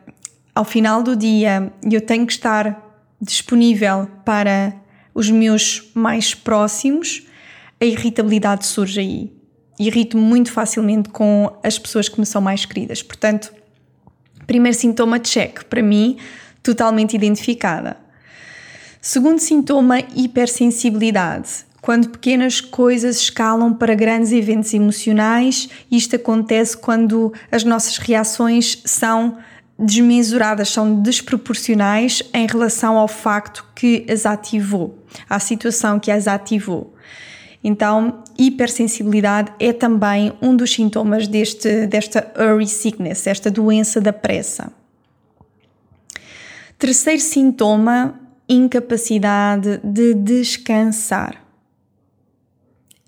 ao 0.54 0.64
final 0.64 1.02
do 1.02 1.14
dia 1.14 1.72
e 1.88 1.94
eu 1.94 2.00
tenho 2.00 2.26
que 2.26 2.32
estar 2.32 2.80
disponível 3.20 4.08
para 4.24 4.74
os 5.14 5.30
meus 5.30 5.90
mais 5.94 6.34
próximos, 6.34 7.26
a 7.80 7.84
irritabilidade 7.84 8.66
surge 8.66 9.00
aí 9.00 9.43
irrito 9.78 10.16
muito 10.16 10.52
facilmente 10.52 11.08
com 11.08 11.52
as 11.62 11.78
pessoas 11.78 12.08
que 12.08 12.18
me 12.20 12.26
são 12.26 12.40
mais 12.40 12.64
queridas. 12.64 13.02
Portanto, 13.02 13.52
primeiro 14.46 14.76
sintoma, 14.76 15.18
check, 15.18 15.64
para 15.64 15.82
mim, 15.82 16.18
totalmente 16.62 17.14
identificada. 17.14 17.96
Segundo 19.00 19.38
sintoma, 19.38 20.00
hipersensibilidade. 20.14 21.66
Quando 21.82 22.08
pequenas 22.08 22.62
coisas 22.62 23.18
escalam 23.18 23.74
para 23.74 23.94
grandes 23.94 24.32
eventos 24.32 24.72
emocionais, 24.72 25.68
isto 25.90 26.16
acontece 26.16 26.74
quando 26.74 27.30
as 27.52 27.62
nossas 27.62 27.98
reações 27.98 28.80
são 28.86 29.36
desmesuradas, 29.78 30.70
são 30.70 31.02
desproporcionais 31.02 32.22
em 32.32 32.46
relação 32.46 32.96
ao 32.96 33.06
facto 33.06 33.66
que 33.74 34.06
as 34.08 34.24
ativou, 34.24 34.98
à 35.28 35.38
situação 35.38 36.00
que 36.00 36.10
as 36.10 36.26
ativou. 36.26 36.93
Então, 37.66 38.22
hipersensibilidade 38.38 39.50
é 39.58 39.72
também 39.72 40.34
um 40.42 40.54
dos 40.54 40.70
sintomas 40.70 41.26
deste, 41.26 41.86
desta 41.86 42.30
hurry 42.38 42.66
sickness, 42.66 43.26
esta 43.26 43.50
doença 43.50 44.02
da 44.02 44.12
pressa. 44.12 44.70
Terceiro 46.78 47.22
sintoma, 47.22 48.20
incapacidade 48.46 49.80
de 49.82 50.12
descansar. 50.12 51.42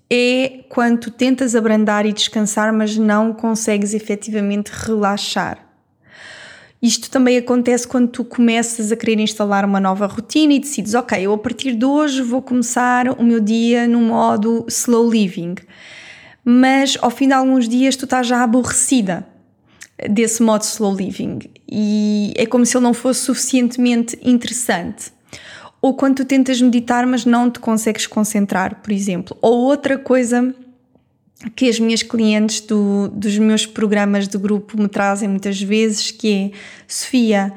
É 0.09 0.63
quando 0.69 1.11
tentas 1.11 1.53
abrandar 1.53 2.07
e 2.07 2.13
descansar, 2.13 2.73
mas 2.73 2.97
não 2.97 3.33
consegues 3.33 3.93
efetivamente 3.93 4.69
relaxar. 4.69 5.66
Isto 6.81 7.09
também 7.09 7.37
acontece 7.37 7.87
quando 7.87 8.07
tu 8.09 8.23
começas 8.23 8.91
a 8.91 8.95
querer 8.95 9.19
instalar 9.19 9.65
uma 9.65 9.79
nova 9.79 10.05
rotina 10.05 10.53
e 10.53 10.59
decides, 10.59 10.93
ok, 10.93 11.19
eu 11.19 11.33
a 11.33 11.37
partir 11.37 11.73
de 11.73 11.85
hoje 11.85 12.21
vou 12.21 12.41
começar 12.41 13.09
o 13.19 13.23
meu 13.23 13.39
dia 13.39 13.87
no 13.87 13.99
modo 13.99 14.63
slow 14.69 15.09
living. 15.09 15.55
Mas 16.45 16.97
ao 17.01 17.09
fim 17.09 17.27
de 17.27 17.33
alguns 17.33 17.67
dias 17.67 17.95
tu 17.95 18.05
estás 18.05 18.27
já 18.27 18.43
aborrecida 18.43 19.27
desse 20.07 20.43
modo 20.43 20.61
slow 20.61 20.95
living 20.95 21.39
e 21.67 22.31
é 22.37 22.45
como 22.45 22.63
se 22.65 22.77
ele 22.77 22.83
não 22.83 22.93
fosse 22.93 23.21
suficientemente 23.21 24.17
interessante. 24.21 25.11
Ou 25.81 25.95
quando 25.95 26.17
tu 26.17 26.25
tentas 26.25 26.61
meditar, 26.61 27.05
mas 27.07 27.25
não 27.25 27.49
te 27.49 27.59
consegues 27.59 28.05
concentrar, 28.05 28.81
por 28.81 28.91
exemplo. 28.91 29.35
Ou 29.41 29.57
outra 29.57 29.97
coisa 29.97 30.53
que 31.55 31.69
as 31.69 31.79
minhas 31.79 32.01
clientes 32.01 32.61
do, 32.61 33.09
dos 33.09 33.37
meus 33.37 33.65
programas 33.65 34.27
de 34.27 34.37
grupo 34.37 34.79
me 34.79 34.87
trazem 34.87 35.29
muitas 35.29 35.61
vezes, 35.61 36.11
que 36.11 36.33
é 36.33 36.57
Sofia, 36.87 37.53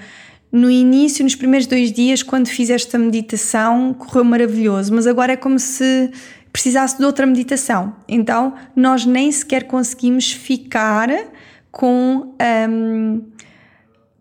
no 0.52 0.70
início, 0.70 1.22
nos 1.22 1.34
primeiros 1.34 1.66
dois 1.66 1.92
dias, 1.92 2.22
quando 2.22 2.49
fiz 2.49 2.70
esta 2.70 2.99
meditação, 2.99 3.94
correu 3.94 4.25
maravilhoso, 4.25 4.93
mas 4.93 5.06
agora 5.06 5.32
é 5.32 5.36
como 5.36 5.58
se 5.58 6.10
precisasse 6.52 6.99
de 6.99 7.04
outra 7.04 7.25
meditação. 7.25 7.95
Então, 8.08 8.54
nós 8.75 9.06
nem 9.06 9.30
sequer 9.30 9.64
conseguimos 9.64 10.32
ficar 10.32 11.08
com, 11.71 12.34
um, 12.69 13.23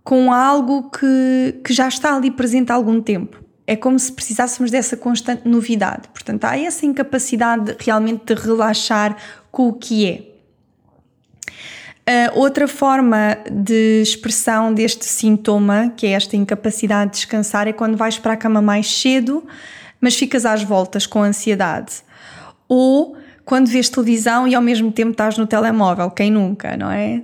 com 0.04 0.32
algo 0.32 0.90
que, 0.92 1.60
que 1.66 1.74
já 1.74 1.88
está 1.88 2.16
ali 2.16 2.30
presente 2.30 2.72
há 2.72 2.76
algum 2.76 3.02
tempo. 3.02 3.49
É 3.70 3.76
como 3.76 4.00
se 4.00 4.12
precisássemos 4.12 4.72
dessa 4.72 4.98
constante 4.98 5.48
novidade. 5.48 6.08
Portanto, 6.12 6.44
há 6.46 6.58
essa 6.58 6.88
incapacidade 6.88 7.76
realmente 7.78 8.34
de 8.34 8.42
relaxar 8.42 9.16
com 9.52 9.68
o 9.68 9.74
que 9.74 10.08
é. 10.08 10.24
Uh, 12.32 12.40
outra 12.40 12.68
forma 12.68 13.38
de 13.48 14.02
expressão 14.02 14.74
deste 14.74 15.06
sintoma, 15.06 15.94
que 15.96 16.08
é 16.08 16.14
esta 16.14 16.36
incapacidade 16.36 17.12
de 17.12 17.18
descansar, 17.18 17.68
é 17.68 17.72
quando 17.72 17.96
vais 17.96 18.18
para 18.18 18.34
a 18.34 18.38
cama 18.38 18.60
mais 18.60 18.92
cedo, 18.92 19.46
mas 20.02 20.16
ficas 20.16 20.48
às 20.48 20.64
voltas 20.64 21.06
com 21.06 21.22
ansiedade. 21.22 22.02
Ou 22.68 23.16
quando 23.46 23.68
vês 23.68 23.88
televisão 23.88 24.48
e 24.48 24.56
ao 24.56 24.64
mesmo 24.64 24.92
tempo 24.92 25.12
estás 25.12 25.38
no 25.38 25.46
telemóvel, 25.46 26.10
quem 26.10 26.32
nunca, 26.32 26.76
não 26.76 26.90
é? 26.90 27.22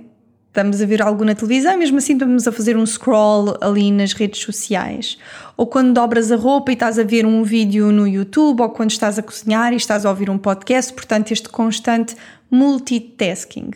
Estamos 0.56 0.80
a 0.80 0.86
ver 0.86 1.02
algo 1.02 1.22
na 1.22 1.34
televisão 1.34 1.76
mesmo 1.76 1.98
assim 1.98 2.14
estamos 2.14 2.48
a 2.48 2.50
fazer 2.50 2.78
um 2.78 2.86
scroll 2.86 3.58
ali 3.60 3.90
nas 3.90 4.14
redes 4.14 4.40
sociais. 4.40 5.18
Ou 5.54 5.66
quando 5.66 5.92
dobras 5.92 6.32
a 6.32 6.36
roupa 6.36 6.70
e 6.70 6.72
estás 6.72 6.98
a 6.98 7.02
ver 7.02 7.26
um 7.26 7.42
vídeo 7.42 7.92
no 7.92 8.08
YouTube, 8.08 8.62
ou 8.62 8.70
quando 8.70 8.90
estás 8.90 9.18
a 9.18 9.22
cozinhar 9.22 9.74
e 9.74 9.76
estás 9.76 10.06
a 10.06 10.08
ouvir 10.08 10.30
um 10.30 10.38
podcast, 10.38 10.94
portanto, 10.94 11.30
este 11.30 11.50
constante 11.50 12.16
multitasking. 12.50 13.72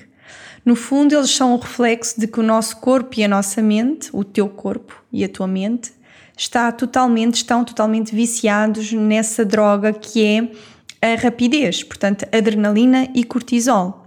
No 0.64 0.75
fundo, 0.75 1.14
eles 1.14 1.29
são 1.29 1.53
o 1.53 1.59
reflexo 1.59 2.19
de 2.19 2.27
que 2.27 2.40
o 2.40 2.43
nosso 2.43 2.79
corpo 2.79 3.21
e 3.21 3.25
a 3.25 3.29
nossa 3.29 3.61
mente, 3.61 4.09
o 4.11 4.25
teu 4.25 4.49
corpo 4.49 5.05
e 5.12 5.23
a 5.23 5.29
tua 5.29 5.47
mente, 5.47 5.93
está 6.35 6.73
totalmente, 6.73 7.35
estão 7.35 7.62
totalmente 7.62 8.14
viciados 8.14 8.90
nessa 8.90 9.45
droga 9.45 9.93
que 9.93 10.25
é 10.25 11.12
a 11.12 11.21
rapidez, 11.21 11.83
portanto, 11.83 12.25
adrenalina 12.33 13.07
e 13.14 13.23
cortisol. 13.23 14.00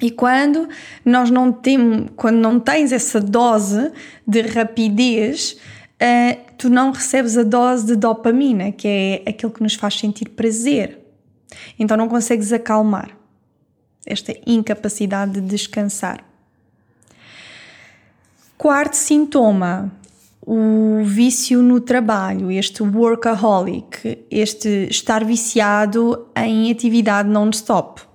E 0.00 0.10
quando 0.10 0.68
nós 1.04 1.30
não 1.30 1.52
temos, 1.52 2.10
quando 2.16 2.36
não 2.36 2.60
tens 2.60 2.92
essa 2.92 3.20
dose 3.20 3.90
de 4.26 4.42
rapidez, 4.42 5.58
uh, 6.00 6.38
tu 6.56 6.70
não 6.70 6.92
recebes 6.92 7.36
a 7.36 7.42
dose 7.42 7.86
de 7.86 7.96
dopamina, 7.96 8.70
que 8.70 8.88
é 9.26 9.30
aquilo 9.30 9.50
que 9.50 9.62
nos 9.62 9.74
faz 9.74 9.98
sentir 9.98 10.28
prazer. 10.30 10.98
Então 11.78 11.96
não 11.96 12.08
consegues 12.08 12.52
acalmar 12.52 13.16
esta 14.06 14.32
incapacidade 14.46 15.32
de 15.32 15.40
descansar. 15.40 16.24
Quarto 18.56 18.94
sintoma, 18.94 19.92
o 20.40 21.02
vício 21.04 21.62
no 21.62 21.80
trabalho, 21.80 22.50
este 22.50 22.82
workaholic, 22.82 24.26
este 24.30 24.88
estar 24.90 25.24
viciado 25.24 26.26
em 26.34 26.70
atividade 26.70 27.28
non-stop 27.28 28.07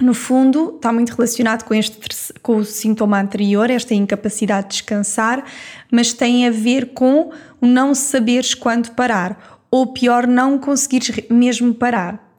no 0.00 0.14
fundo, 0.14 0.74
está 0.76 0.92
muito 0.92 1.10
relacionado 1.10 1.64
com, 1.64 1.74
este, 1.74 2.32
com 2.42 2.56
o 2.56 2.64
sintoma 2.64 3.20
anterior, 3.20 3.70
esta 3.70 3.94
incapacidade 3.94 4.68
de 4.68 4.72
descansar, 4.74 5.44
mas 5.90 6.12
tem 6.12 6.46
a 6.46 6.50
ver 6.50 6.92
com 6.92 7.30
o 7.60 7.66
não 7.66 7.94
saberes 7.94 8.54
quando 8.54 8.90
parar, 8.92 9.60
ou 9.70 9.92
pior, 9.92 10.26
não 10.26 10.58
conseguires 10.58 11.10
mesmo 11.30 11.74
parar. 11.74 12.32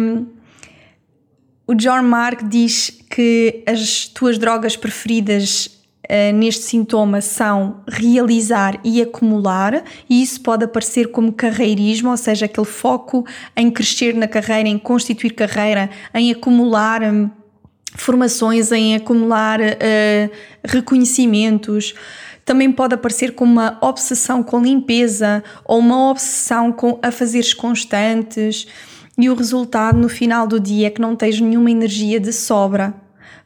Um, 0.00 0.26
o 1.66 1.74
John 1.74 2.02
Mark 2.02 2.42
diz 2.48 2.90
que 3.10 3.62
as 3.66 4.06
tuas 4.06 4.38
drogas 4.38 4.76
preferidas 4.76 5.81
uh, 6.10 6.32
neste 6.34 6.64
sintoma 6.64 7.20
são 7.20 7.82
realizar 7.88 8.78
e 8.84 9.00
acumular, 9.00 9.84
e 10.08 10.22
isso 10.22 10.40
pode 10.40 10.64
aparecer 10.64 11.10
como 11.10 11.32
carreirismo, 11.32 12.10
ou 12.10 12.16
seja, 12.16 12.46
aquele 12.46 12.66
foco 12.66 13.26
em 13.56 13.70
crescer 13.70 14.14
na 14.14 14.28
carreira, 14.28 14.68
em 14.68 14.78
constituir 14.78 15.34
carreira, 15.34 15.90
em 16.14 16.30
acumular 16.30 17.02
um, 17.02 17.30
formações, 17.94 18.72
em 18.72 18.96
acumular 18.96 19.60
uh, 19.60 20.30
reconhecimentos. 20.64 21.94
Também 22.44 22.72
pode 22.72 22.94
aparecer 22.94 23.34
como 23.34 23.52
uma 23.52 23.78
obsessão 23.80 24.42
com 24.42 24.60
limpeza 24.60 25.44
ou 25.64 25.78
uma 25.78 26.10
obsessão 26.10 26.72
com 26.72 26.98
afazeres 27.00 27.54
constantes 27.54 28.66
e 29.16 29.28
o 29.28 29.34
resultado 29.34 29.98
no 29.98 30.08
final 30.08 30.46
do 30.46 30.58
dia 30.58 30.86
é 30.86 30.90
que 30.90 31.00
não 31.00 31.14
tens 31.14 31.40
nenhuma 31.40 31.70
energia 31.70 32.18
de 32.18 32.32
sobra 32.32 32.94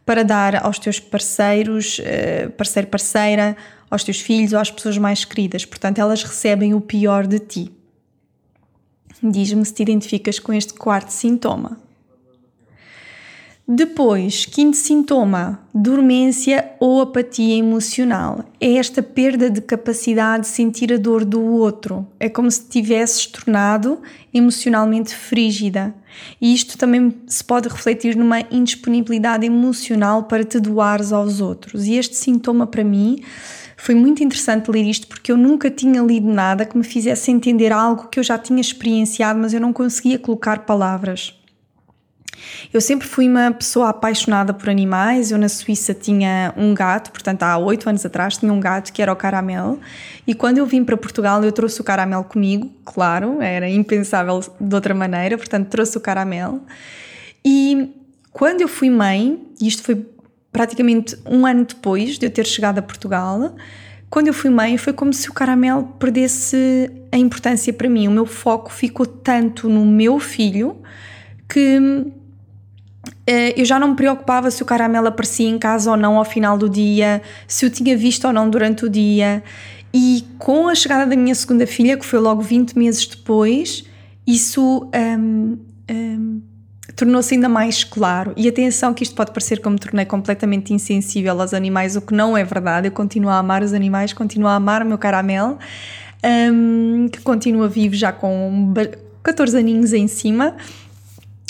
para 0.07 0.23
dar 0.23 0.65
aos 0.65 0.79
teus 0.79 1.01
parceiros, 1.01 2.01
eh, 2.03 2.49
parceiro, 2.57 2.89
parceira, 2.89 3.57
aos 3.91 4.05
teus 4.05 4.21
filhos 4.21 4.53
ou 4.53 4.61
às 4.61 4.71
pessoas 4.71 4.97
mais 4.97 5.25
queridas. 5.25 5.65
Portanto, 5.65 5.99
elas 5.99 6.23
recebem 6.23 6.73
o 6.73 6.81
pior 6.81 7.27
de 7.27 7.41
ti. 7.41 7.73
Diz-me 9.21 9.65
se 9.65 9.75
te 9.75 9.83
identificas 9.83 10.39
com 10.39 10.53
este 10.53 10.75
quarto 10.75 11.11
sintoma. 11.11 11.79
Depois, 13.69 14.47
quinto 14.47 14.77
sintoma, 14.77 15.61
dormência 15.75 16.71
ou 16.79 17.01
apatia 17.01 17.57
emocional. 17.57 18.45
É 18.61 18.75
esta 18.75 19.03
perda 19.03 19.51
de 19.51 19.61
capacidade 19.61 20.45
de 20.45 20.49
sentir 20.51 20.93
a 20.93 20.97
dor 20.97 21.25
do 21.25 21.43
outro. 21.43 22.07
É 22.21 22.29
como 22.29 22.49
se 22.49 22.65
tivesses 22.69 23.27
tornado 23.27 24.01
emocionalmente 24.33 25.13
frígida. 25.13 25.93
E 26.41 26.55
isto 26.55 26.77
também 26.79 27.15
se 27.27 27.43
pode 27.43 27.69
refletir 27.69 28.17
numa 28.17 28.41
indisponibilidade 28.51 29.47
emocional 29.47 30.25
para 30.25 30.45
te 30.45 30.61
doares 30.61 31.13
aos 31.13 31.41
outros. 31.41 31.87
E 31.87 31.95
este 31.95 32.17
sintoma 32.17 32.67
para 32.67 32.85
mim 32.85 33.23
foi 33.77 33.95
muito 33.95 34.23
interessante 34.23 34.71
ler 34.71 34.85
isto 34.85 35.07
porque 35.07 35.31
eu 35.31 35.37
nunca 35.37 35.71
tinha 35.71 36.01
lido 36.01 36.29
nada 36.29 36.65
que 36.65 36.77
me 36.77 36.85
fizesse 36.85 37.31
entender 37.31 37.73
algo 37.73 38.09
que 38.09 38.19
eu 38.19 38.25
já 38.25 38.39
tinha 38.39 38.61
experienciado, 38.61 39.39
mas 39.39 39.53
eu 39.53 39.61
não 39.61 39.73
conseguia 39.73 40.19
colocar 40.19 40.61
palavras. 40.61 41.35
Eu 42.73 42.81
sempre 42.81 43.07
fui 43.07 43.29
uma 43.29 43.53
pessoa 43.53 43.91
apaixonada 43.91 44.53
por 44.53 44.69
animais. 44.69 45.31
Eu 45.31 45.39
na 45.39 45.49
Suíça 45.49 45.95
tinha 45.95 46.53
um 46.57 46.75
gato, 46.75 47.11
portanto 47.11 47.43
há 47.43 47.57
oito 47.59 47.89
anos 47.89 48.05
atrás 48.05 48.37
tinha 48.37 48.53
um 48.53 48.61
gato 48.61 48.93
que 48.93 49.03
era 49.03 49.13
o 49.13 49.17
Caramel. 49.17 49.79
E 50.27 50.35
quando 50.35 50.59
eu 50.59 50.67
vim 50.67 50.85
para 50.85 50.97
Portugal 50.97 51.43
eu 51.45 51.53
trouxe 51.53 51.81
o 51.81 51.85
Caramel 51.85 52.25
comigo, 52.25 52.71
claro, 52.85 53.41
era 53.41 53.69
impensável 53.69 54.41
de 54.61 54.75
outra 54.75 54.95
maneira, 54.95 55.37
portanto 55.37 55.69
trouxe 55.69 55.97
o 55.97 56.01
Caramel. 56.01 56.61
E 57.45 57.95
quando 58.33 58.61
eu 58.61 58.69
fui 58.69 58.91
mãe, 58.91 59.41
e 59.61 59.69
isto 59.69 59.83
foi 59.83 60.05
praticamente 60.53 61.17
um 61.27 61.47
ano 61.47 61.65
depois 61.65 62.19
de 62.19 62.27
eu 62.27 62.31
ter 62.31 62.47
chegado 62.47 62.79
a 62.79 62.83
Portugal, 62.83 63.55
quando 64.09 64.29
eu 64.29 64.35
fui 64.35 64.51
mãe 64.51 64.79
foi 64.79 64.93
como 64.93 65.13
se 65.13 65.29
o 65.29 65.33
caramelo 65.33 65.85
perdesse 65.99 66.91
a 67.13 67.17
importância 67.17 67.73
para 67.73 67.89
mim. 67.89 68.09
O 68.09 68.11
meu 68.11 68.27
foco 68.27 68.73
ficou 68.73 69.05
tanto 69.05 69.69
no 69.69 69.85
meu 69.85 70.19
filho 70.19 70.81
que 71.49 72.07
eu 73.57 73.65
já 73.65 73.79
não 73.79 73.89
me 73.89 73.97
preocupava 73.97 74.51
se 74.51 74.63
o 74.63 74.67
caramelo 74.67 75.09
aparecia 75.09 75.49
em 75.49 75.59
casa 75.59 75.91
ou 75.91 75.97
não 75.97 76.17
ao 76.17 76.25
final 76.25 76.57
do 76.57 76.69
dia, 76.69 77.21
se 77.49 77.67
o 77.67 77.71
tinha 77.71 77.97
visto 77.97 78.25
ou 78.27 78.33
não 78.33 78.49
durante 78.49 78.85
o 78.85 78.89
dia. 78.89 79.43
E 79.93 80.25
com 80.39 80.69
a 80.69 80.75
chegada 80.75 81.07
da 81.07 81.17
minha 81.17 81.35
segunda 81.35 81.67
filha, 81.67 81.97
que 81.97 82.05
foi 82.05 82.19
logo 82.21 82.43
20 82.43 82.79
meses 82.79 83.07
depois, 83.07 83.85
isso 84.27 84.89
um, 84.95 85.59
um, 85.91 86.43
tornou-se 86.95 87.35
ainda 87.35 87.49
mais 87.49 87.83
claro. 87.83 88.33
E 88.37 88.47
atenção, 88.47 88.93
que 88.95 89.03
isto 89.03 89.15
pode 89.15 89.33
parecer 89.33 89.61
que 89.61 89.67
eu 89.67 89.73
me 89.73 89.79
tornei 89.79 90.05
completamente 90.05 90.73
insensível 90.73 91.41
aos 91.41 91.53
animais, 91.53 91.97
o 91.97 92.01
que 92.01 92.15
não 92.15 92.37
é 92.37 92.45
verdade. 92.45 92.89
Eu 92.89 92.93
continuo 92.93 93.31
a 93.31 93.39
amar 93.39 93.63
os 93.63 93.73
animais, 93.73 94.13
continuo 94.13 94.49
a 94.49 94.55
amar 94.55 94.83
o 94.83 94.87
meu 94.87 94.99
caramelo, 94.99 95.59
um, 96.53 97.09
que 97.09 97.21
continua 97.23 97.69
vivo 97.69 97.95
já 97.95 98.13
com 98.13 98.73
14 99.23 99.59
aninhos 99.59 99.93
em 99.93 100.07
cima 100.07 100.57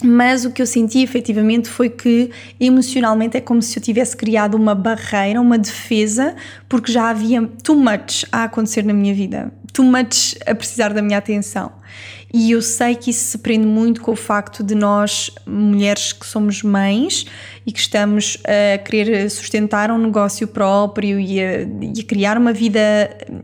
mas 0.05 0.45
o 0.45 0.51
que 0.51 0.61
eu 0.61 0.67
senti 0.67 0.99
efetivamente 0.99 1.69
foi 1.69 1.89
que 1.89 2.31
emocionalmente 2.61 3.37
é 3.37 3.41
como 3.41 3.63
se 3.63 3.79
eu 3.79 3.83
tivesse 3.83 4.15
criado 4.17 4.55
uma 4.55 4.75
barreira, 4.75 5.41
uma 5.41 5.57
defesa, 5.57 6.37
porque 6.69 6.93
já 6.93 7.09
havia 7.09 7.47
too 7.63 7.77
much 7.77 8.27
a 8.31 8.45
acontecer 8.45 8.85
na 8.85 8.93
minha 8.93 9.15
vida, 9.15 9.51
too 9.73 9.85
much 9.85 10.37
a 10.47 10.55
precisar 10.55 10.93
da 10.93 11.01
minha 11.01 11.19
atenção. 11.19 11.73
E 12.35 12.51
eu 12.51 12.61
sei 12.61 12.95
que 12.95 13.11
isso 13.11 13.31
se 13.31 13.39
prende 13.39 13.67
muito 13.67 14.03
com 14.03 14.13
o 14.13 14.17
facto 14.17 14.63
de 14.63 14.75
nós, 14.75 15.31
mulheres 15.47 16.13
que 16.13 16.27
somos 16.27 16.63
mães 16.63 17.25
e 17.65 17.73
que 17.73 17.79
estamos 17.79 18.37
a 18.45 18.77
querer 18.79 19.31
sustentar 19.31 19.91
um 19.91 19.97
negócio 19.97 20.47
próprio 20.47 21.19
e 21.19 21.41
a, 21.41 21.63
e 21.63 22.01
a 22.01 22.05
criar 22.07 22.37
uma 22.37 22.53
vida 22.53 22.81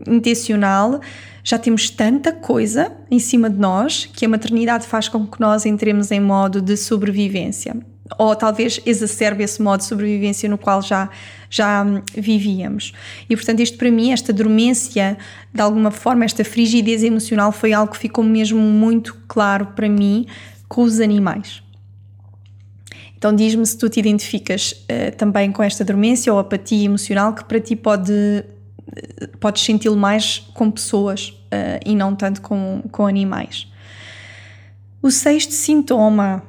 intencional, 0.06 1.00
já 1.44 1.58
temos 1.58 1.90
tanta 1.90 2.32
coisa 2.32 2.92
em 3.10 3.18
cima 3.18 3.50
de 3.50 3.58
nós 3.58 4.06
que 4.12 4.24
a 4.24 4.28
maternidade 4.28 4.86
faz 4.86 5.08
com 5.08 5.26
que 5.26 5.40
nós 5.40 5.66
entremos 5.66 6.10
em 6.10 6.20
modo 6.20 6.62
de 6.62 6.76
sobrevivência. 6.76 7.76
Ou 8.18 8.36
talvez 8.36 8.80
exacerbe 8.84 9.42
esse 9.42 9.60
modo 9.60 9.80
de 9.80 9.86
sobrevivência 9.86 10.48
no 10.48 10.58
qual 10.58 10.82
já, 10.82 11.08
já 11.48 11.82
hum, 11.82 12.02
vivíamos. 12.14 12.92
E 13.28 13.34
portanto, 13.34 13.60
isto 13.60 13.78
para 13.78 13.90
mim, 13.90 14.12
esta 14.12 14.32
dormência, 14.32 15.16
de 15.52 15.60
alguma 15.60 15.90
forma, 15.90 16.24
esta 16.24 16.44
frigidez 16.44 17.02
emocional 17.02 17.50
foi 17.50 17.72
algo 17.72 17.92
que 17.92 17.98
ficou 17.98 18.22
mesmo 18.22 18.60
muito 18.60 19.16
claro 19.26 19.66
para 19.74 19.88
mim 19.88 20.26
com 20.68 20.82
os 20.82 21.00
animais. 21.00 21.62
Então 23.16 23.34
diz-me 23.34 23.64
se 23.64 23.78
tu 23.78 23.88
te 23.88 24.00
identificas 24.00 24.72
uh, 24.72 25.16
também 25.16 25.52
com 25.52 25.62
esta 25.62 25.84
dormência 25.84 26.32
ou 26.32 26.38
apatia 26.38 26.84
emocional 26.84 27.32
que 27.32 27.44
para 27.44 27.60
ti 27.60 27.76
pode 27.76 28.12
podes 29.40 29.62
senti-lo 29.62 29.96
mais 29.96 30.38
com 30.54 30.70
pessoas 30.70 31.28
uh, 31.28 31.80
e 31.84 31.94
não 31.94 32.14
tanto 32.14 32.40
com, 32.40 32.82
com 32.90 33.06
animais. 33.06 33.66
O 35.00 35.10
sexto 35.10 35.52
sintoma 35.52 36.42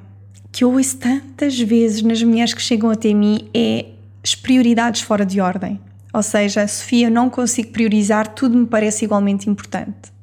que 0.51 0.63
eu 0.63 0.71
ouço 0.71 0.97
tantas 0.97 1.59
vezes 1.59 2.03
nas 2.03 2.21
mulheres 2.21 2.53
que 2.53 2.61
chegam 2.61 2.91
até 2.91 3.13
mim 3.13 3.49
é 3.53 3.87
as 4.23 4.35
prioridades 4.35 5.01
fora 5.01 5.25
de 5.25 5.41
ordem. 5.41 5.79
Ou 6.13 6.21
seja, 6.21 6.67
Sofia, 6.67 7.09
não 7.09 7.29
consigo 7.29 7.71
priorizar, 7.71 8.27
tudo 8.35 8.55
me 8.55 8.67
parece 8.67 9.05
igualmente 9.05 9.49
importante. 9.49 10.13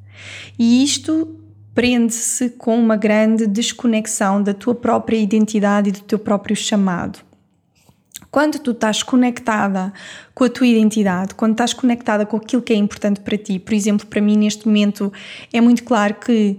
E 0.57 0.85
isto 0.85 1.37
prende-se 1.75 2.51
com 2.51 2.79
uma 2.79 2.97
grande 2.97 3.47
desconexão 3.47 4.41
da 4.41 4.55
tua 4.55 4.75
própria 4.75 5.17
identidade 5.17 5.89
e 5.89 5.93
do 5.93 6.01
teu 6.01 6.19
próprio 6.19 6.55
chamado. 6.55 7.19
Quando 8.31 8.59
tu 8.61 8.71
estás 8.71 9.03
conectada 9.03 9.93
com 10.35 10.45
a 10.45 10.49
tua 10.49 10.67
identidade, 10.67 11.35
quando 11.35 11.53
estás 11.53 11.73
conectada 11.73 12.25
com 12.25 12.37
aquilo 12.37 12.63
que 12.63 12.73
é 12.73 12.77
importante 12.77 13.21
para 13.21 13.37
ti, 13.37 13.59
por 13.59 13.75
exemplo, 13.75 14.07
para 14.07 14.21
mim 14.21 14.37
neste 14.37 14.67
momento 14.67 15.13
é 15.53 15.61
muito 15.61 15.83
claro 15.83 16.15
que 16.15 16.57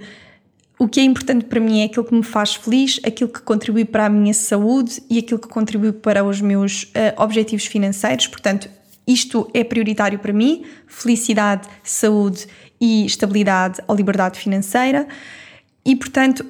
o 0.77 0.88
que 0.88 0.99
é 0.99 1.03
importante 1.03 1.45
para 1.45 1.60
mim 1.60 1.81
é 1.81 1.86
aquilo 1.86 2.03
que 2.03 2.13
me 2.13 2.23
faz 2.23 2.55
feliz, 2.55 2.99
aquilo 3.05 3.29
que 3.29 3.39
contribui 3.41 3.86
para 3.86 4.07
a 4.07 4.10
minha 4.10 4.34
saúde 4.34 5.01
e 5.10 5.19
aquilo 5.19 5.39
que 5.39 5.47
contribui 5.47 5.91
para 5.91 6.23
os 6.23 6.41
meus 6.41 6.84
uh, 6.86 7.21
objetivos 7.21 7.67
financeiros. 7.67 8.25
Portanto, 8.27 8.67
isto 9.07 9.47
é 9.53 9.63
prioritário 9.63 10.17
para 10.19 10.34
mim: 10.34 10.65
felicidade, 10.88 11.69
saúde 11.84 12.47
e 12.79 13.05
estabilidade 13.05 13.79
ou 13.88 13.95
liberdade 13.95 14.39
financeira. 14.39 15.07
E, 15.86 15.95
portanto, 15.95 16.43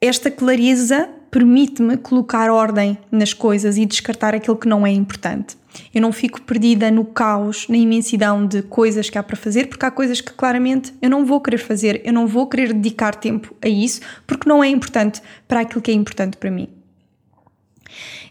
esta 0.00 0.30
clareza 0.30 1.08
permite-me 1.34 1.96
colocar 1.96 2.48
ordem 2.48 2.96
nas 3.10 3.32
coisas 3.32 3.76
e 3.76 3.84
descartar 3.84 4.36
aquilo 4.36 4.56
que 4.56 4.68
não 4.68 4.86
é 4.86 4.92
importante. 4.92 5.56
Eu 5.92 6.00
não 6.00 6.12
fico 6.12 6.40
perdida 6.40 6.92
no 6.92 7.04
caos, 7.04 7.66
na 7.66 7.76
imensidão 7.76 8.46
de 8.46 8.62
coisas 8.62 9.10
que 9.10 9.18
há 9.18 9.22
para 9.24 9.34
fazer, 9.34 9.66
porque 9.66 9.84
há 9.84 9.90
coisas 9.90 10.20
que 10.20 10.32
claramente 10.32 10.94
eu 11.02 11.10
não 11.10 11.26
vou 11.26 11.40
querer 11.40 11.58
fazer, 11.58 12.00
eu 12.04 12.12
não 12.12 12.28
vou 12.28 12.46
querer 12.46 12.72
dedicar 12.72 13.16
tempo 13.16 13.52
a 13.60 13.66
isso, 13.66 14.00
porque 14.28 14.48
não 14.48 14.62
é 14.62 14.68
importante 14.68 15.20
para 15.48 15.62
aquilo 15.62 15.82
que 15.82 15.90
é 15.90 15.94
importante 15.94 16.36
para 16.36 16.52
mim. 16.52 16.68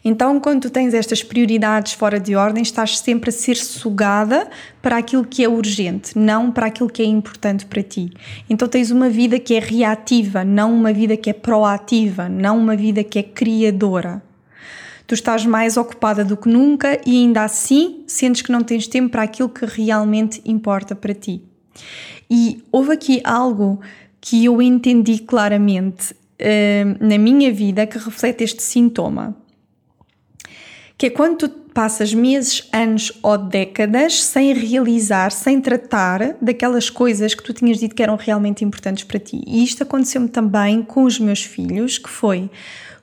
Então, 0.05 0.37
quando 0.37 0.63
tu 0.63 0.69
tens 0.69 0.93
estas 0.93 1.23
prioridades 1.23 1.93
fora 1.93 2.19
de 2.19 2.35
ordem, 2.35 2.61
estás 2.61 2.99
sempre 2.99 3.29
a 3.29 3.33
ser 3.33 3.55
sugada 3.55 4.49
para 4.81 4.97
aquilo 4.97 5.23
que 5.23 5.43
é 5.43 5.47
urgente, 5.47 6.17
não 6.17 6.51
para 6.51 6.65
aquilo 6.65 6.89
que 6.89 7.01
é 7.01 7.05
importante 7.05 7.65
para 7.65 7.81
ti. 7.81 8.11
Então, 8.49 8.67
tens 8.67 8.91
uma 8.91 9.09
vida 9.09 9.39
que 9.39 9.55
é 9.55 9.59
reativa, 9.59 10.43
não 10.43 10.73
uma 10.73 10.91
vida 10.91 11.15
que 11.15 11.29
é 11.29 11.33
proativa, 11.33 12.27
não 12.27 12.57
uma 12.57 12.75
vida 12.75 13.01
que 13.01 13.17
é 13.17 13.23
criadora. 13.23 14.21
Tu 15.07 15.13
estás 15.13 15.45
mais 15.45 15.77
ocupada 15.77 16.23
do 16.25 16.35
que 16.35 16.49
nunca 16.49 16.99
e 17.05 17.17
ainda 17.17 17.43
assim 17.43 18.03
sentes 18.05 18.41
que 18.41 18.51
não 18.51 18.61
tens 18.61 18.87
tempo 18.87 19.09
para 19.09 19.23
aquilo 19.23 19.49
que 19.49 19.65
realmente 19.65 20.41
importa 20.45 20.95
para 20.95 21.13
ti. 21.13 21.41
E 22.29 22.63
houve 22.71 22.93
aqui 22.93 23.21
algo 23.23 23.79
que 24.19 24.45
eu 24.45 24.61
entendi 24.61 25.19
claramente 25.19 26.13
uh, 26.13 27.05
na 27.05 27.17
minha 27.17 27.51
vida 27.51 27.85
que 27.85 27.97
reflete 27.97 28.45
este 28.45 28.63
sintoma 28.63 29.42
que 30.97 31.07
é 31.07 31.09
quando 31.09 31.37
tu 31.37 31.49
passas 31.49 32.13
meses, 32.13 32.69
anos 32.71 33.11
ou 33.23 33.37
décadas 33.37 34.23
sem 34.23 34.53
realizar, 34.53 35.31
sem 35.31 35.59
tratar 35.59 36.35
daquelas 36.39 36.89
coisas 36.89 37.33
que 37.33 37.43
tu 37.43 37.51
tinhas 37.51 37.79
dito 37.79 37.95
que 37.95 38.03
eram 38.03 38.15
realmente 38.15 38.63
importantes 38.63 39.03
para 39.03 39.19
ti. 39.19 39.41
E 39.47 39.63
isto 39.63 39.81
aconteceu-me 39.81 40.29
também 40.29 40.83
com 40.83 41.03
os 41.03 41.19
meus 41.19 41.43
filhos, 41.43 41.97
que 41.97 42.09
foi 42.09 42.49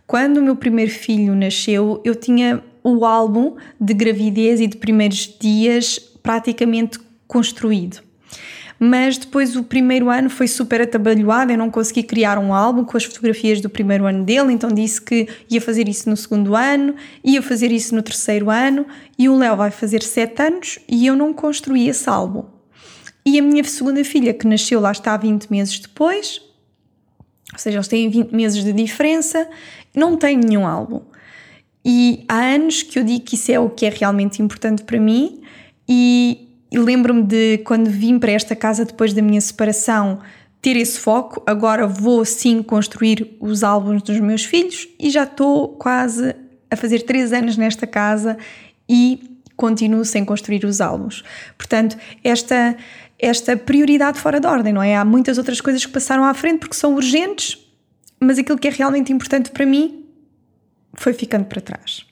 quando 0.06 0.38
o 0.38 0.42
meu 0.42 0.56
primeiro 0.56 0.90
filho 0.90 1.36
nasceu, 1.36 2.00
eu 2.04 2.16
tinha 2.16 2.62
o 2.82 3.04
álbum 3.04 3.54
de 3.80 3.94
gravidez 3.94 4.60
e 4.60 4.66
de 4.66 4.76
primeiros 4.76 5.36
dias 5.40 5.98
praticamente 6.20 6.98
construído 7.28 8.09
mas 8.82 9.18
depois 9.18 9.54
o 9.56 9.62
primeiro 9.62 10.08
ano 10.08 10.30
foi 10.30 10.48
super 10.48 10.80
atabalhoado, 10.80 11.52
eu 11.52 11.58
não 11.58 11.70
consegui 11.70 12.02
criar 12.02 12.38
um 12.38 12.54
álbum 12.54 12.82
com 12.82 12.96
as 12.96 13.04
fotografias 13.04 13.60
do 13.60 13.68
primeiro 13.68 14.06
ano 14.06 14.24
dele, 14.24 14.54
então 14.54 14.72
disse 14.72 15.02
que 15.02 15.28
ia 15.50 15.60
fazer 15.60 15.86
isso 15.86 16.08
no 16.08 16.16
segundo 16.16 16.56
ano, 16.56 16.94
ia 17.22 17.42
fazer 17.42 17.70
isso 17.70 17.94
no 17.94 18.02
terceiro 18.02 18.48
ano, 18.48 18.86
e 19.18 19.28
o 19.28 19.36
Léo 19.36 19.54
vai 19.54 19.70
fazer 19.70 20.02
sete 20.02 20.40
anos 20.40 20.78
e 20.88 21.06
eu 21.06 21.14
não 21.14 21.34
construí 21.34 21.90
esse 21.90 22.08
álbum. 22.08 22.46
E 23.26 23.38
a 23.38 23.42
minha 23.42 23.62
segunda 23.64 24.02
filha, 24.02 24.32
que 24.32 24.46
nasceu 24.46 24.80
lá 24.80 24.92
está 24.92 25.14
20 25.14 25.50
meses 25.50 25.78
depois, 25.78 26.40
ou 27.52 27.58
seja, 27.58 27.76
eles 27.76 27.88
têm 27.88 28.08
20 28.08 28.32
meses 28.32 28.64
de 28.64 28.72
diferença, 28.72 29.46
não 29.94 30.16
tem 30.16 30.38
nenhum 30.38 30.66
álbum. 30.66 31.02
E 31.84 32.24
há 32.26 32.54
anos 32.54 32.82
que 32.82 32.98
eu 32.98 33.04
digo 33.04 33.26
que 33.26 33.34
isso 33.34 33.52
é 33.52 33.60
o 33.60 33.68
que 33.68 33.84
é 33.84 33.90
realmente 33.90 34.40
importante 34.40 34.84
para 34.84 34.98
mim, 34.98 35.42
e 35.86 36.49
e 36.70 36.78
lembro-me 36.78 37.22
de 37.22 37.58
quando 37.58 37.90
vim 37.90 38.18
para 38.18 38.32
esta 38.32 38.54
casa 38.54 38.84
depois 38.84 39.12
da 39.12 39.20
minha 39.20 39.40
separação 39.40 40.20
ter 40.62 40.76
esse 40.76 40.98
foco. 40.98 41.42
Agora 41.46 41.86
vou 41.86 42.24
sim 42.24 42.62
construir 42.62 43.36
os 43.40 43.64
álbuns 43.64 44.02
dos 44.02 44.20
meus 44.20 44.44
filhos 44.44 44.88
e 44.98 45.10
já 45.10 45.24
estou 45.24 45.68
quase 45.68 46.34
a 46.70 46.76
fazer 46.76 47.00
três 47.00 47.32
anos 47.32 47.56
nesta 47.56 47.86
casa 47.86 48.38
e 48.88 49.38
continuo 49.56 50.04
sem 50.04 50.24
construir 50.24 50.64
os 50.64 50.80
álbuns. 50.80 51.24
Portanto, 51.58 51.96
esta, 52.22 52.76
esta 53.18 53.56
prioridade 53.56 54.18
fora 54.18 54.40
de 54.40 54.46
ordem, 54.46 54.72
não 54.72 54.82
é? 54.82 54.96
Há 54.96 55.04
muitas 55.04 55.38
outras 55.38 55.60
coisas 55.60 55.84
que 55.84 55.92
passaram 55.92 56.24
à 56.24 56.32
frente 56.32 56.60
porque 56.60 56.76
são 56.76 56.94
urgentes, 56.94 57.58
mas 58.20 58.38
aquilo 58.38 58.58
que 58.58 58.68
é 58.68 58.70
realmente 58.70 59.12
importante 59.12 59.50
para 59.50 59.66
mim 59.66 60.06
foi 60.94 61.12
ficando 61.12 61.44
para 61.44 61.60
trás. 61.60 62.09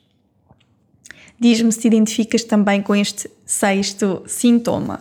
Diz-me 1.40 1.70
se 1.70 1.80
te 1.80 1.86
identificas 1.86 2.42
também 2.42 2.82
com 2.82 2.96
este 2.96 3.30
sexto 3.46 4.22
sintoma. 4.26 5.00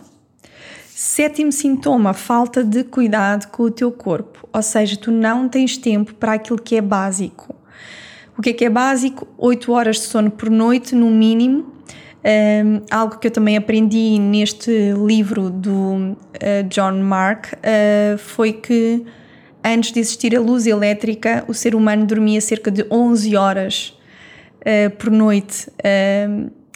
Sétimo 0.88 1.50
sintoma, 1.52 2.12
falta 2.12 2.62
de 2.62 2.84
cuidado 2.84 3.48
com 3.48 3.64
o 3.64 3.70
teu 3.70 3.90
corpo, 3.90 4.48
ou 4.52 4.62
seja, 4.62 4.96
tu 4.96 5.10
não 5.10 5.48
tens 5.48 5.76
tempo 5.76 6.14
para 6.14 6.34
aquilo 6.34 6.60
que 6.60 6.76
é 6.76 6.80
básico. 6.80 7.54
O 8.36 8.42
que 8.42 8.50
é 8.50 8.52
que 8.52 8.64
é 8.64 8.70
básico? 8.70 9.26
8 9.36 9.72
horas 9.72 9.96
de 9.96 10.02
sono 10.02 10.30
por 10.30 10.48
noite, 10.48 10.94
no 10.94 11.10
mínimo. 11.10 11.72
Um, 12.24 12.82
algo 12.90 13.18
que 13.18 13.26
eu 13.26 13.30
também 13.30 13.56
aprendi 13.56 14.18
neste 14.18 14.92
livro 14.92 15.50
do 15.50 15.70
uh, 15.70 16.16
John 16.68 17.00
Mark 17.02 17.46
uh, 17.54 18.18
foi 18.18 18.52
que 18.52 19.04
antes 19.62 19.92
de 19.92 20.00
existir 20.00 20.36
a 20.36 20.40
luz 20.40 20.66
elétrica, 20.66 21.44
o 21.48 21.54
ser 21.54 21.74
humano 21.74 22.06
dormia 22.06 22.40
cerca 22.40 22.70
de 22.70 22.84
11 22.90 23.36
horas 23.36 23.97
uh, 24.68 24.90
por 24.96 25.10
noite. 25.10 25.68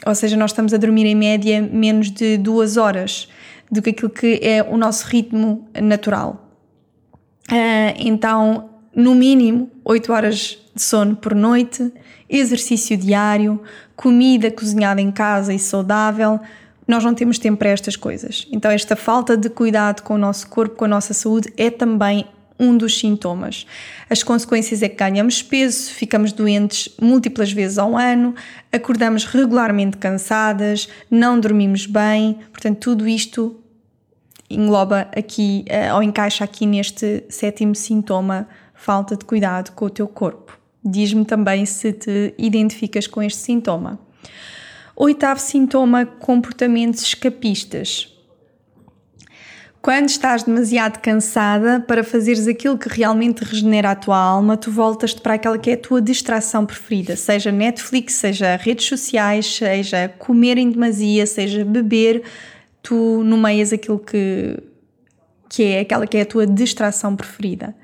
ou 0.05 0.15
seja, 0.15 0.35
nós 0.35 0.51
estamos 0.51 0.73
a 0.73 0.77
dormir 0.77 1.05
em 1.05 1.15
média 1.15 1.61
menos 1.61 2.09
de 2.09 2.37
2 2.37 2.77
horas 2.77 3.27
do 3.71 3.81
que 3.81 3.91
aquilo 3.91 4.09
que 4.09 4.39
é 4.41 4.63
o 4.63 4.77
nosso 4.77 5.07
ritmo 5.07 5.67
natural. 5.81 6.49
então, 7.97 8.69
no 8.95 9.15
mínimo, 9.15 9.71
8 9.85 10.11
horas 10.13 10.59
de 10.75 10.81
sono 10.81 11.15
por 11.15 11.33
noite, 11.33 11.91
exercício 12.29 12.97
diário, 12.97 13.61
comida 13.95 14.49
cozinhada 14.51 15.01
em 15.01 15.11
casa 15.11 15.53
e 15.53 15.59
saudável. 15.59 16.39
Nós 16.87 17.03
não 17.03 17.13
temos 17.13 17.39
tempo 17.39 17.57
para 17.57 17.69
estas 17.69 17.95
coisas. 17.95 18.47
Então, 18.51 18.69
esta 18.69 18.95
falta 18.95 19.37
de 19.37 19.49
cuidado 19.49 20.01
com 20.01 20.15
o 20.15 20.17
nosso 20.17 20.47
corpo, 20.49 20.75
com 20.75 20.85
a 20.85 20.87
nossa 20.87 21.13
saúde, 21.13 21.53
é 21.57 21.69
também 21.69 22.25
um 22.63 22.77
dos 22.77 22.97
sintomas. 22.97 23.65
As 24.09 24.23
consequências 24.23 24.81
é 24.81 24.89
que 24.89 24.95
ganhamos 24.95 25.41
peso, 25.41 25.91
ficamos 25.91 26.31
doentes 26.31 26.89
múltiplas 27.01 27.51
vezes 27.51 27.77
ao 27.77 27.97
ano, 27.97 28.33
acordamos 28.71 29.25
regularmente 29.25 29.97
cansadas, 29.97 30.87
não 31.11 31.39
dormimos 31.39 31.85
bem, 31.85 32.39
portanto, 32.51 32.79
tudo 32.79 33.07
isto 33.07 33.59
engloba 34.49 35.07
aqui, 35.15 35.65
eh, 35.67 35.93
ou 35.93 36.03
encaixa 36.03 36.43
aqui 36.43 36.65
neste 36.65 37.23
sétimo 37.29 37.75
sintoma 37.75 38.47
falta 38.73 39.15
de 39.15 39.25
cuidado 39.25 39.71
com 39.71 39.85
o 39.85 39.89
teu 39.89 40.07
corpo. 40.07 40.57
Diz-me 40.83 41.25
também 41.25 41.65
se 41.65 41.93
te 41.93 42.33
identificas 42.37 43.07
com 43.07 43.23
este 43.23 43.39
sintoma. 43.39 43.99
Oitavo 44.95 45.39
sintoma: 45.39 46.05
comportamentos 46.05 47.01
escapistas. 47.03 48.12
Quando 49.83 50.07
estás 50.07 50.43
demasiado 50.43 50.99
cansada 50.99 51.77
para 51.81 52.05
fazeres 52.05 52.47
aquilo 52.47 52.77
que 52.77 52.87
realmente 52.87 53.43
regenera 53.43 53.91
a 53.91 53.95
tua 53.95 54.17
alma, 54.17 54.55
tu 54.55 54.71
voltas-te 54.71 55.19
para 55.19 55.33
aquela 55.33 55.57
que 55.57 55.71
é 55.71 55.73
a 55.73 55.77
tua 55.77 56.01
distração 56.01 56.65
preferida, 56.65 57.17
seja 57.17 57.51
Netflix, 57.51 58.13
seja 58.13 58.55
redes 58.55 58.85
sociais, 58.85 59.45
seja 59.45 60.07
comer 60.07 60.57
em 60.57 60.71
demasia, 60.71 61.25
seja 61.25 61.65
beber, 61.65 62.23
tu 62.81 63.25
nomeias 63.25 63.73
aquilo 63.73 63.99
que, 63.99 64.57
que 65.49 65.63
é 65.63 65.81
aquela 65.81 66.07
que 66.07 66.15
é 66.15 66.21
a 66.21 66.25
tua 66.25 66.47
distração 66.47 67.13
preferida. 67.13 67.75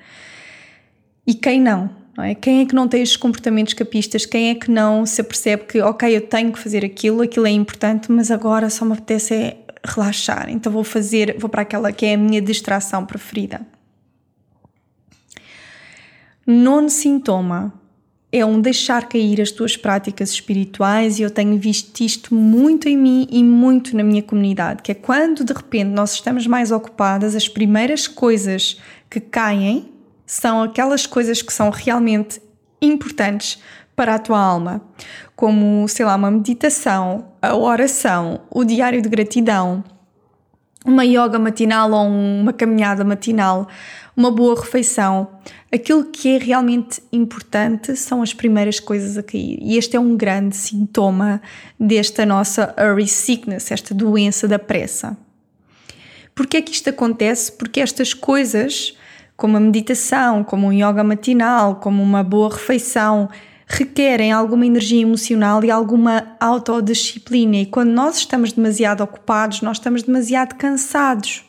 E 1.27 1.33
quem 1.33 1.59
não? 1.59 1.89
não 2.15 2.23
é? 2.23 2.33
Quem 2.33 2.61
é 2.61 2.65
que 2.65 2.73
não 2.73 2.87
tem 2.87 3.01
estes 3.01 3.17
comportamentos 3.17 3.73
capistas? 3.73 4.25
Quem 4.25 4.51
é 4.51 4.55
que 4.55 4.71
não 4.71 5.05
se 5.05 5.19
apercebe 5.19 5.63
que, 5.65 5.81
ok, 5.81 6.15
eu 6.15 6.21
tenho 6.21 6.53
que 6.53 6.59
fazer 6.59 6.85
aquilo, 6.85 7.23
aquilo 7.23 7.45
é 7.45 7.51
importante, 7.51 8.09
mas 8.09 8.31
agora 8.31 8.69
só 8.69 8.85
me 8.85 8.93
apetece 8.93 9.33
é 9.33 9.57
relaxar, 9.89 10.49
então 10.49 10.71
vou 10.71 10.83
fazer, 10.83 11.35
vou 11.37 11.49
para 11.49 11.63
aquela 11.63 11.91
que 11.91 12.05
é 12.05 12.13
a 12.13 12.17
minha 12.17 12.41
distração 12.41 13.05
preferida. 13.05 13.61
Nono 16.45 16.89
sintoma 16.89 17.73
é 18.31 18.45
um 18.45 18.61
deixar 18.61 19.09
cair 19.09 19.41
as 19.41 19.51
tuas 19.51 19.75
práticas 19.75 20.29
espirituais 20.31 21.19
e 21.19 21.23
eu 21.23 21.31
tenho 21.31 21.57
visto 21.57 22.01
isto 22.01 22.33
muito 22.33 22.87
em 22.87 22.95
mim 22.95 23.27
e 23.31 23.43
muito 23.43 23.95
na 23.95 24.03
minha 24.03 24.21
comunidade, 24.21 24.83
que 24.83 24.91
é 24.91 24.95
quando 24.95 25.43
de 25.43 25.53
repente 25.53 25.89
nós 25.89 26.13
estamos 26.13 26.45
mais 26.45 26.71
ocupadas, 26.71 27.35
as 27.35 27.47
primeiras 27.47 28.07
coisas 28.07 28.79
que 29.09 29.19
caem 29.19 29.91
são 30.25 30.61
aquelas 30.61 31.07
coisas 31.07 31.41
que 31.41 31.51
são 31.51 31.71
realmente 31.71 32.39
importantes 32.79 33.59
para 33.99 34.15
a 34.15 34.19
tua 34.19 34.39
alma, 34.39 34.81
como, 35.35 35.85
sei 35.89 36.05
lá, 36.05 36.15
uma 36.15 36.31
meditação, 36.31 37.33
a 37.41 37.53
oração, 37.53 38.39
o 38.49 38.63
diário 38.63 39.01
de 39.01 39.09
gratidão, 39.09 39.83
uma 40.85 41.03
yoga 41.03 41.37
matinal 41.37 41.91
ou 41.91 42.07
uma 42.07 42.53
caminhada 42.53 43.03
matinal, 43.03 43.67
uma 44.15 44.31
boa 44.31 44.57
refeição. 44.57 45.27
Aquilo 45.69 46.05
que 46.05 46.29
é 46.29 46.37
realmente 46.37 47.03
importante 47.11 47.93
são 47.97 48.21
as 48.21 48.33
primeiras 48.33 48.79
coisas 48.79 49.17
a 49.17 49.21
cair. 49.21 49.59
E 49.61 49.77
este 49.77 49.97
é 49.97 49.99
um 49.99 50.15
grande 50.15 50.55
sintoma 50.55 51.41
desta 51.77 52.25
nossa 52.25 52.73
hurry 52.79 53.05
sickness, 53.05 53.69
esta 53.69 53.93
doença 53.93 54.47
da 54.47 54.57
pressa. 54.57 55.17
Porquê 56.33 56.55
é 56.55 56.61
que 56.61 56.71
isto 56.71 56.89
acontece? 56.89 57.51
Porque 57.51 57.81
estas 57.81 58.13
coisas 58.13 58.95
como 59.35 59.57
a 59.57 59.59
meditação, 59.59 60.41
como 60.41 60.67
um 60.67 60.73
yoga 60.73 61.03
matinal, 61.03 61.77
como 61.77 62.01
uma 62.01 62.23
boa 62.23 62.49
refeição, 62.49 63.29
requerem 63.69 64.31
alguma 64.31 64.65
energia 64.65 65.03
emocional 65.03 65.63
e 65.63 65.69
alguma 65.69 66.35
autodisciplina. 66.39 67.57
E 67.57 67.65
quando 67.67 67.91
nós 67.91 68.17
estamos 68.17 68.51
demasiado 68.51 69.01
ocupados, 69.01 69.61
nós 69.61 69.77
estamos 69.77 70.01
demasiado 70.01 70.55
cansados. 70.55 71.45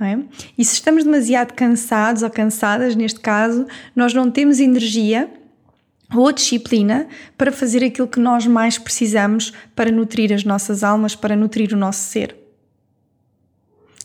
É? 0.00 0.18
E 0.56 0.64
se 0.64 0.74
estamos 0.74 1.04
demasiado 1.04 1.52
cansados 1.52 2.22
ou 2.22 2.30
cansadas, 2.30 2.96
neste 2.96 3.20
caso, 3.20 3.66
nós 3.94 4.14
não 4.14 4.30
temos 4.30 4.58
energia 4.58 5.30
ou 6.14 6.32
disciplina 6.32 7.06
para 7.36 7.52
fazer 7.52 7.84
aquilo 7.84 8.08
que 8.08 8.18
nós 8.18 8.46
mais 8.46 8.78
precisamos 8.78 9.52
para 9.76 9.92
nutrir 9.92 10.32
as 10.32 10.42
nossas 10.42 10.82
almas, 10.82 11.14
para 11.14 11.36
nutrir 11.36 11.72
o 11.74 11.76
nosso 11.76 12.00
ser. 12.00 12.34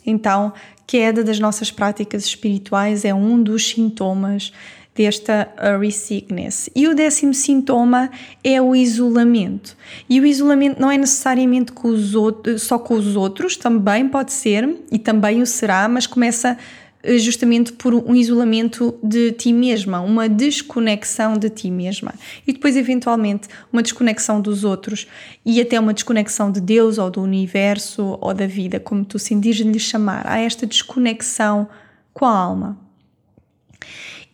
Então, 0.05 0.53
queda 0.85 1.23
das 1.23 1.39
nossas 1.39 1.71
práticas 1.71 2.25
espirituais 2.25 3.05
é 3.05 3.13
um 3.13 3.41
dos 3.41 3.69
sintomas 3.69 4.51
desta 4.95 5.49
hurry 5.59 5.91
sickness. 5.91 6.69
E 6.73 6.87
o 6.87 6.95
décimo 6.95 7.33
sintoma 7.33 8.09
é 8.43 8.61
o 8.61 8.75
isolamento. 8.75 9.75
E 10.09 10.19
o 10.21 10.25
isolamento 10.25 10.81
não 10.81 10.89
é 10.89 10.97
necessariamente 10.97 11.73
com 11.73 11.89
os 11.89 12.15
outros, 12.15 12.63
só 12.63 12.79
com 12.79 12.93
os 12.93 13.15
outros, 13.15 13.57
também 13.57 14.07
pode 14.07 14.31
ser, 14.31 14.67
e 14.91 14.97
também 14.97 15.41
o 15.41 15.45
será, 15.45 15.87
mas 15.89 16.07
começa 16.07 16.57
eh, 17.05 17.19
justamente 17.19 17.71
por 17.73 17.93
um 17.93 18.15
isolamento 18.15 18.97
de 19.03 19.31
ti 19.33 19.53
mesma, 19.53 19.99
uma 19.99 20.27
desconexão 20.27 21.37
de 21.37 21.49
ti 21.51 21.69
mesma 21.69 22.15
e 22.47 22.51
depois 22.51 22.75
eventualmente 22.75 23.47
uma 23.71 23.83
desconexão 23.83 24.41
dos 24.41 24.63
outros 24.63 25.07
e 25.45 25.61
até 25.61 25.79
uma 25.79 25.93
desconexão 25.93 26.51
de 26.51 26.59
Deus 26.59 26.97
ou 26.97 27.11
do 27.11 27.21
universo 27.21 28.17
ou 28.19 28.33
da 28.33 28.47
vida, 28.47 28.79
como 28.79 29.05
tu 29.05 29.19
sentires 29.19 29.59
lhe 29.59 29.79
chamar. 29.79 30.25
Há 30.25 30.39
esta 30.39 30.65
desconexão 30.65 31.67
com 32.11 32.25
a 32.25 32.35
alma. 32.35 32.85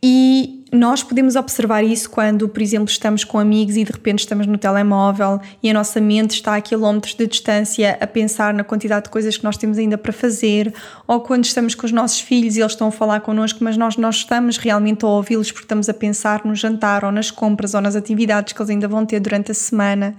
E 0.04 0.62
nós 0.72 1.04
podemos 1.04 1.36
observar 1.36 1.84
isso 1.84 2.10
quando, 2.10 2.48
por 2.48 2.62
exemplo, 2.62 2.90
estamos 2.90 3.24
com 3.26 3.38
amigos 3.38 3.76
e 3.76 3.84
de 3.84 3.92
repente 3.92 4.20
estamos 4.20 4.48
no 4.48 4.58
telemóvel 4.58 5.40
e 5.62 5.70
a 5.70 5.74
nossa 5.74 6.00
mente 6.00 6.32
está 6.32 6.56
a 6.56 6.62
quilómetros 6.62 7.14
de 7.14 7.28
distância 7.28 7.98
a 8.00 8.08
pensar 8.08 8.54
na 8.54 8.64
quantidade 8.64 9.06
de 9.06 9.12
coisas 9.12 9.38
que 9.38 9.44
nós 9.44 9.58
temos 9.58 9.78
ainda 9.78 9.98
para 9.98 10.14
fazer, 10.14 10.74
ou 11.06 11.20
quando 11.20 11.44
estamos 11.44 11.76
com 11.76 11.86
os 11.86 11.92
nossos 11.92 12.22
filhos 12.22 12.56
e 12.56 12.62
eles 12.62 12.72
estão 12.72 12.88
a 12.88 12.92
falar 12.92 13.20
connosco, 13.20 13.62
mas 13.62 13.76
nós 13.76 13.98
não 13.98 14.10
estamos 14.10 14.58
realmente 14.58 15.04
a 15.04 15.10
ouvi-los 15.10 15.52
porque 15.52 15.66
estamos 15.66 15.90
a 15.90 15.94
pensar 15.94 16.46
no 16.46 16.56
jantar 16.56 17.04
ou 17.04 17.12
nas 17.12 17.30
compras 17.30 17.74
ou 17.74 17.82
nas 17.82 17.96
atividades 17.96 18.54
que 18.54 18.62
eles 18.62 18.70
ainda 18.70 18.88
vão 18.88 19.06
ter 19.06 19.20
durante 19.20 19.52
a 19.52 19.54
semana. 19.54 20.16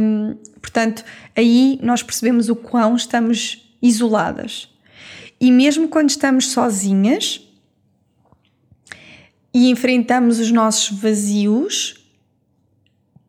Um, 0.00 0.36
portanto, 0.60 1.02
aí 1.34 1.80
nós 1.82 2.02
percebemos 2.02 2.48
o 2.50 2.54
quão 2.54 2.94
estamos 2.94 3.66
isoladas. 3.80 4.68
E 5.40 5.50
mesmo 5.50 5.88
quando 5.88 6.10
estamos 6.10 6.50
sozinhas, 6.50 7.47
e 9.52 9.70
enfrentamos 9.70 10.38
os 10.38 10.50
nossos 10.50 10.98
vazios, 10.98 11.94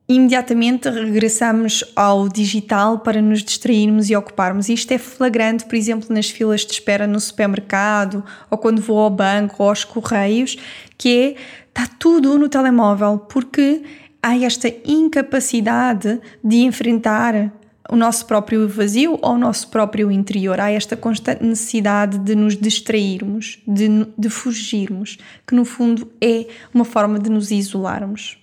imediatamente 0.07 0.89
regressamos 0.89 1.83
ao 1.95 2.27
digital 2.27 2.99
para 2.99 3.21
nos 3.21 3.43
distrairmos 3.43 4.09
e 4.09 4.15
ocuparmos. 4.15 4.67
Isto 4.67 4.91
é 4.91 4.97
flagrante, 4.97 5.65
por 5.65 5.75
exemplo, 5.75 6.13
nas 6.13 6.29
filas 6.29 6.65
de 6.65 6.73
espera 6.73 7.05
no 7.05 7.19
supermercado 7.19 8.23
ou 8.49 8.57
quando 8.57 8.81
vou 8.81 8.99
ao 8.99 9.09
banco 9.09 9.57
ou 9.59 9.69
aos 9.69 9.83
correios, 9.83 10.57
que 10.97 11.09
é 11.09 11.35
está 11.67 11.87
tudo 11.99 12.37
no 12.37 12.49
telemóvel, 12.49 13.19
porque 13.19 13.83
há 14.21 14.35
esta 14.37 14.67
incapacidade 14.83 16.19
de 16.43 16.57
enfrentar 16.57 17.53
o 17.89 17.95
nosso 17.95 18.25
próprio 18.25 18.67
vazio 18.67 19.17
ou 19.21 19.33
o 19.33 19.37
nosso 19.37 19.67
próprio 19.69 20.11
interior. 20.11 20.59
Há 20.59 20.71
esta 20.71 20.95
constante 20.95 21.43
necessidade 21.43 22.19
de 22.19 22.35
nos 22.35 22.55
distrairmos, 22.55 23.59
de, 23.67 24.05
de 24.17 24.29
fugirmos, 24.29 25.17
que 25.45 25.55
no 25.55 25.65
fundo 25.65 26.09
é 26.21 26.45
uma 26.73 26.85
forma 26.85 27.17
de 27.17 27.29
nos 27.29 27.49
isolarmos. 27.49 28.37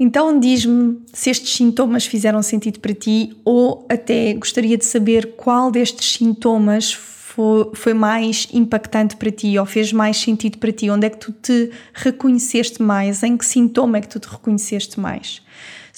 Então 0.00 0.38
diz-me 0.38 1.00
se 1.12 1.28
estes 1.28 1.52
sintomas 1.54 2.06
fizeram 2.06 2.40
sentido 2.40 2.78
para 2.78 2.94
ti 2.94 3.36
ou 3.44 3.84
até 3.88 4.32
gostaria 4.34 4.78
de 4.78 4.84
saber 4.84 5.34
qual 5.36 5.72
destes 5.72 6.12
sintomas 6.12 6.92
foi, 6.92 7.70
foi 7.74 7.94
mais 7.94 8.48
impactante 8.52 9.16
para 9.16 9.30
ti 9.30 9.58
ou 9.58 9.66
fez 9.66 9.92
mais 9.92 10.16
sentido 10.16 10.58
para 10.58 10.72
ti? 10.72 10.88
Onde 10.88 11.06
é 11.06 11.10
que 11.10 11.18
tu 11.18 11.32
te 11.32 11.70
reconheceste 11.92 12.80
mais? 12.80 13.22
Em 13.24 13.36
que 13.36 13.44
sintoma 13.44 13.98
é 13.98 14.00
que 14.00 14.08
tu 14.08 14.20
te 14.20 14.28
reconheceste 14.28 15.00
mais? 15.00 15.42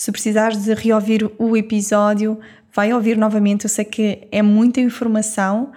Se 0.00 0.10
precisares 0.10 0.64
de 0.64 0.72
reouvir 0.72 1.30
o 1.36 1.54
episódio, 1.54 2.40
vai 2.74 2.90
ouvir 2.90 3.18
novamente. 3.18 3.66
Eu 3.66 3.68
sei 3.68 3.84
que 3.84 4.26
é 4.32 4.40
muita 4.40 4.80
informação, 4.80 5.72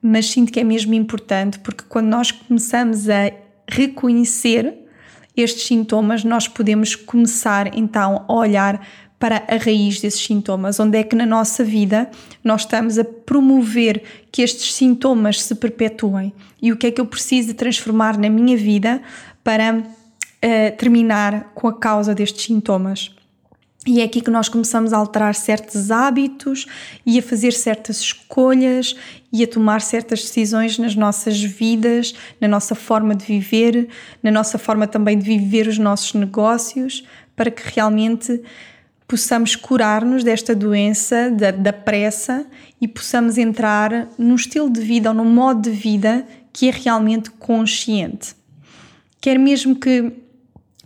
mas 0.00 0.30
sinto 0.30 0.52
que 0.52 0.60
é 0.60 0.62
mesmo 0.62 0.94
importante 0.94 1.58
porque 1.58 1.82
quando 1.88 2.06
nós 2.06 2.30
começamos 2.30 3.08
a 3.08 3.32
reconhecer 3.68 4.72
estes 5.36 5.66
sintomas, 5.66 6.22
nós 6.22 6.46
podemos 6.46 6.94
começar 6.94 7.76
então 7.76 8.24
a 8.28 8.32
olhar 8.32 8.80
para 9.18 9.42
a 9.48 9.56
raiz 9.56 10.00
desses 10.00 10.24
sintomas, 10.24 10.78
onde 10.78 10.96
é 10.96 11.02
que 11.02 11.16
na 11.16 11.26
nossa 11.26 11.64
vida 11.64 12.08
nós 12.44 12.60
estamos 12.60 12.96
a 12.96 13.02
promover 13.02 14.04
que 14.30 14.42
estes 14.42 14.72
sintomas 14.72 15.42
se 15.42 15.52
perpetuem 15.52 16.32
e 16.62 16.70
o 16.70 16.76
que 16.76 16.86
é 16.86 16.90
que 16.92 17.00
eu 17.00 17.06
preciso 17.06 17.48
de 17.48 17.54
transformar 17.54 18.16
na 18.16 18.30
minha 18.30 18.56
vida 18.56 19.02
para 19.42 19.78
uh, 19.78 20.76
terminar 20.78 21.50
com 21.56 21.66
a 21.66 21.76
causa 21.76 22.14
destes 22.14 22.44
sintomas. 22.44 23.13
E 23.86 24.00
é 24.00 24.04
aqui 24.04 24.22
que 24.22 24.30
nós 24.30 24.48
começamos 24.48 24.92
a 24.92 24.96
alterar 24.96 25.34
certos 25.34 25.90
hábitos 25.90 26.66
e 27.04 27.18
a 27.18 27.22
fazer 27.22 27.52
certas 27.52 28.00
escolhas 28.00 28.96
e 29.30 29.44
a 29.44 29.46
tomar 29.46 29.82
certas 29.82 30.22
decisões 30.22 30.78
nas 30.78 30.94
nossas 30.94 31.42
vidas, 31.42 32.14
na 32.40 32.48
nossa 32.48 32.74
forma 32.74 33.14
de 33.14 33.26
viver, 33.26 33.88
na 34.22 34.30
nossa 34.30 34.56
forma 34.56 34.86
também 34.86 35.18
de 35.18 35.24
viver 35.24 35.68
os 35.68 35.76
nossos 35.76 36.14
negócios, 36.14 37.04
para 37.36 37.50
que 37.50 37.62
realmente 37.74 38.42
possamos 39.06 39.54
curar-nos 39.54 40.24
desta 40.24 40.54
doença, 40.54 41.30
da, 41.30 41.50
da 41.50 41.72
pressa 41.72 42.46
e 42.80 42.88
possamos 42.88 43.36
entrar 43.36 44.08
num 44.16 44.34
estilo 44.34 44.70
de 44.70 44.80
vida 44.80 45.10
ou 45.10 45.14
num 45.14 45.26
modo 45.26 45.60
de 45.60 45.70
vida 45.70 46.26
que 46.52 46.68
é 46.68 46.72
realmente 46.72 47.30
consciente. 47.30 48.34
Quero 49.20 49.40
mesmo 49.40 49.76
que 49.76 50.10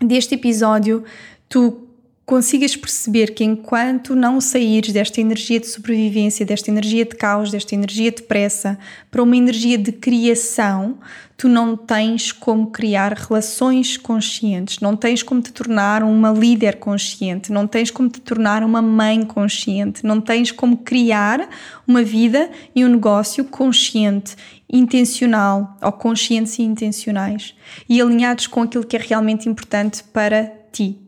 deste 0.00 0.34
episódio 0.34 1.04
tu 1.48 1.88
consigas 2.28 2.76
perceber 2.76 3.32
que 3.32 3.42
enquanto 3.42 4.14
não 4.14 4.38
saíres 4.38 4.92
desta 4.92 5.18
energia 5.18 5.58
de 5.58 5.66
sobrevivência, 5.66 6.44
desta 6.44 6.70
energia 6.70 7.06
de 7.06 7.16
caos, 7.16 7.50
desta 7.50 7.74
energia 7.74 8.12
de 8.12 8.22
pressa, 8.22 8.78
para 9.10 9.22
uma 9.22 9.34
energia 9.34 9.78
de 9.78 9.90
criação, 9.92 10.98
tu 11.38 11.48
não 11.48 11.74
tens 11.74 12.30
como 12.30 12.66
criar 12.66 13.14
relações 13.14 13.96
conscientes, 13.96 14.78
não 14.80 14.94
tens 14.94 15.22
como 15.22 15.40
te 15.40 15.50
tornar 15.50 16.02
uma 16.02 16.30
líder 16.30 16.76
consciente, 16.76 17.50
não 17.50 17.66
tens 17.66 17.90
como 17.90 18.10
te 18.10 18.20
tornar 18.20 18.62
uma 18.62 18.82
mãe 18.82 19.24
consciente, 19.24 20.04
não 20.04 20.20
tens 20.20 20.52
como 20.52 20.76
criar 20.76 21.48
uma 21.86 22.02
vida 22.02 22.50
e 22.74 22.84
um 22.84 22.88
negócio 22.88 23.42
consciente 23.46 24.36
intencional 24.70 25.78
ou 25.80 25.92
conscientes 25.92 26.58
e 26.58 26.62
intencionais 26.62 27.54
e 27.88 28.02
alinhados 28.02 28.46
com 28.46 28.60
aquilo 28.60 28.84
que 28.84 28.98
é 28.98 29.00
realmente 29.00 29.48
importante 29.48 30.04
para 30.04 30.44
ti. 30.70 31.07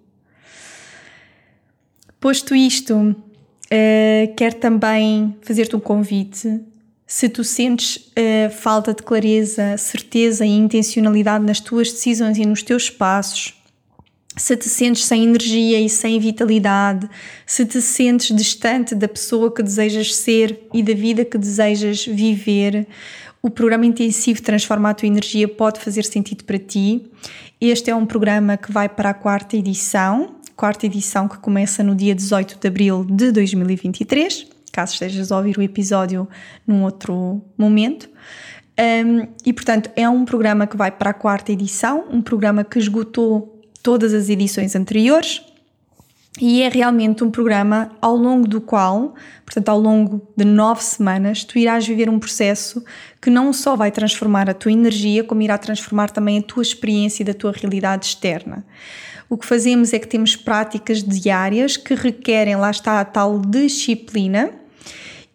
Posto 2.21 2.55
isto, 2.55 2.95
uh, 2.95 4.35
quero 4.37 4.57
também 4.57 5.35
fazer-te 5.41 5.75
um 5.75 5.81
convite. 5.81 6.61
Se 7.07 7.31
tu 7.31 7.43
sentes 7.43 7.97
uh, 7.97 8.51
falta 8.51 8.93
de 8.93 9.03
clareza, 9.03 9.79
certeza 9.79 10.45
e 10.45 10.51
intencionalidade 10.51 11.47
nas 11.47 11.61
tuas 11.61 11.91
decisões 11.91 12.37
e 12.37 12.45
nos 12.45 12.63
teus 12.63 12.91
passos, 12.91 13.55
se 14.37 14.55
te 14.55 14.69
sentes 14.69 15.07
sem 15.07 15.25
energia 15.25 15.81
e 15.81 15.89
sem 15.89 16.21
vitalidade, 16.21 17.09
se 17.47 17.65
te 17.65 17.81
sentes 17.81 18.37
distante 18.37 18.95
da 18.95 19.09
pessoa 19.09 19.51
que 19.51 19.63
desejas 19.63 20.15
ser 20.15 20.69
e 20.75 20.83
da 20.83 20.93
vida 20.93 21.25
que 21.25 21.39
desejas 21.39 22.05
viver, 22.05 22.87
o 23.43 23.49
programa 23.49 23.87
intensivo 23.87 24.43
Transforma 24.43 24.91
a 24.91 24.95
tua 24.95 25.09
energia 25.09 25.49
pode 25.49 25.81
fazer 25.81 26.05
sentido 26.05 26.45
para 26.45 26.59
ti. 26.59 27.03
Este 27.59 27.91
é 27.91 27.95
um 27.95 28.05
programa 28.05 28.59
que 28.59 28.71
vai 28.71 28.91
para 28.91 29.09
a 29.09 29.15
quarta 29.15 29.57
edição 29.57 30.40
quarta 30.61 30.85
edição 30.85 31.27
que 31.27 31.39
começa 31.39 31.83
no 31.83 31.95
dia 31.95 32.15
18 32.15 32.59
de 32.61 32.69
abril 32.69 33.03
de 33.03 33.33
2023, 33.33 34.47
caso 34.71 34.93
estejas 34.93 35.33
a 35.33 35.39
ouvir 35.39 35.57
o 35.57 35.63
episódio 35.63 36.29
num 36.67 36.83
outro 36.83 37.41
momento. 37.57 38.11
Um, 38.79 39.27
e 39.43 39.55
portanto, 39.55 39.91
é 39.97 40.07
um 40.07 40.23
programa 40.27 40.67
que 40.67 40.77
vai 40.77 40.91
para 40.91 41.11
a 41.11 41.15
quarta 41.15 41.51
edição, 41.51 42.05
um 42.11 42.21
programa 42.21 42.63
que 42.63 42.79
esgotou 42.79 43.59
todas 43.83 44.13
as 44.13 44.29
edições 44.29 44.77
anteriores. 44.77 45.41
E 46.39 46.63
é 46.63 46.69
realmente 46.69 47.25
um 47.25 47.31
programa 47.31 47.91
ao 48.01 48.17
longo 48.17 48.47
do 48.47 48.61
qual, 48.61 49.15
portanto, 49.45 49.69
ao 49.69 49.81
longo 49.81 50.27
de 50.37 50.45
nove 50.45 50.83
semanas, 50.83 51.43
tu 51.43 51.59
irás 51.59 51.87
viver 51.87 52.09
um 52.09 52.21
processo 52.21 52.85
que 53.21 53.29
não 53.29 53.53
só 53.53 53.75
vai 53.75 53.91
transformar 53.91 54.49
a 54.49 54.55
tua 54.55 54.71
energia, 54.71 55.25
como 55.25 55.43
irá 55.43 55.59
transformar 55.59 56.11
também 56.11 56.39
a 56.39 56.43
tua 56.43 56.63
experiência 56.63 57.25
da 57.25 57.35
tua 57.35 57.51
realidade 57.53 58.07
externa. 58.07 58.65
O 59.29 59.37
que 59.37 59.47
fazemos 59.47 59.93
é 59.93 59.99
que 59.99 60.07
temos 60.07 60.37
práticas 60.37 61.03
diárias 61.03 61.77
que 61.77 61.95
requerem, 61.95 62.57
lá 62.57 62.71
está, 62.71 63.01
a 63.01 63.05
tal 63.05 63.41
disciplina, 63.41 64.53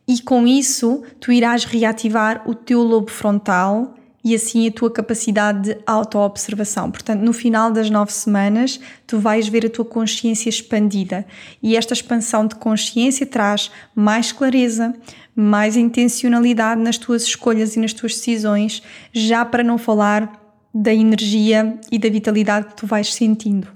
e 0.07 0.21
com 0.21 0.47
isso 0.47 1.03
tu 1.19 1.31
irás 1.31 1.65
reativar 1.65 2.43
o 2.45 2.53
teu 2.53 2.81
lobo 2.81 3.09
frontal 3.09 3.94
e 4.25 4.33
assim 4.33 4.67
a 4.67 4.71
tua 4.71 4.89
capacidade 4.89 5.69
de 5.69 5.77
autoobservação. 5.85 6.89
Portanto, 6.89 7.21
no 7.21 7.31
final 7.31 7.71
das 7.71 7.91
nove 7.91 8.11
semanas, 8.11 8.79
tu 9.05 9.19
vais 9.19 9.47
ver 9.47 9.67
a 9.67 9.69
tua 9.69 9.85
consciência 9.85 10.49
expandida 10.49 11.23
e 11.61 11.77
esta 11.77 11.93
expansão 11.93 12.47
de 12.47 12.55
consciência 12.55 13.27
traz 13.27 13.69
mais 13.93 14.31
clareza, 14.31 14.95
mais 15.35 15.77
intencionalidade 15.77 16.81
nas 16.81 16.97
tuas 16.97 17.21
escolhas 17.21 17.75
e 17.75 17.79
nas 17.79 17.93
tuas 17.93 18.13
decisões, 18.13 18.81
já 19.13 19.45
para 19.45 19.63
não 19.63 19.77
falar 19.77 20.41
da 20.73 20.93
energia 20.93 21.79
e 21.91 21.99
da 21.99 22.09
vitalidade 22.09 22.69
que 22.69 22.77
tu 22.77 22.87
vais 22.87 23.13
sentindo. 23.13 23.67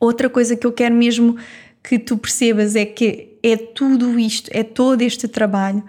Outra 0.00 0.28
coisa 0.28 0.56
que 0.56 0.66
eu 0.66 0.72
quero 0.72 0.96
mesmo 0.96 1.36
que 1.80 1.96
tu 1.96 2.16
percebas 2.16 2.74
é 2.74 2.84
que 2.84 3.38
é 3.40 3.56
tudo 3.56 4.18
isto, 4.18 4.50
é 4.52 4.64
todo 4.64 5.02
este 5.02 5.28
trabalho 5.28 5.84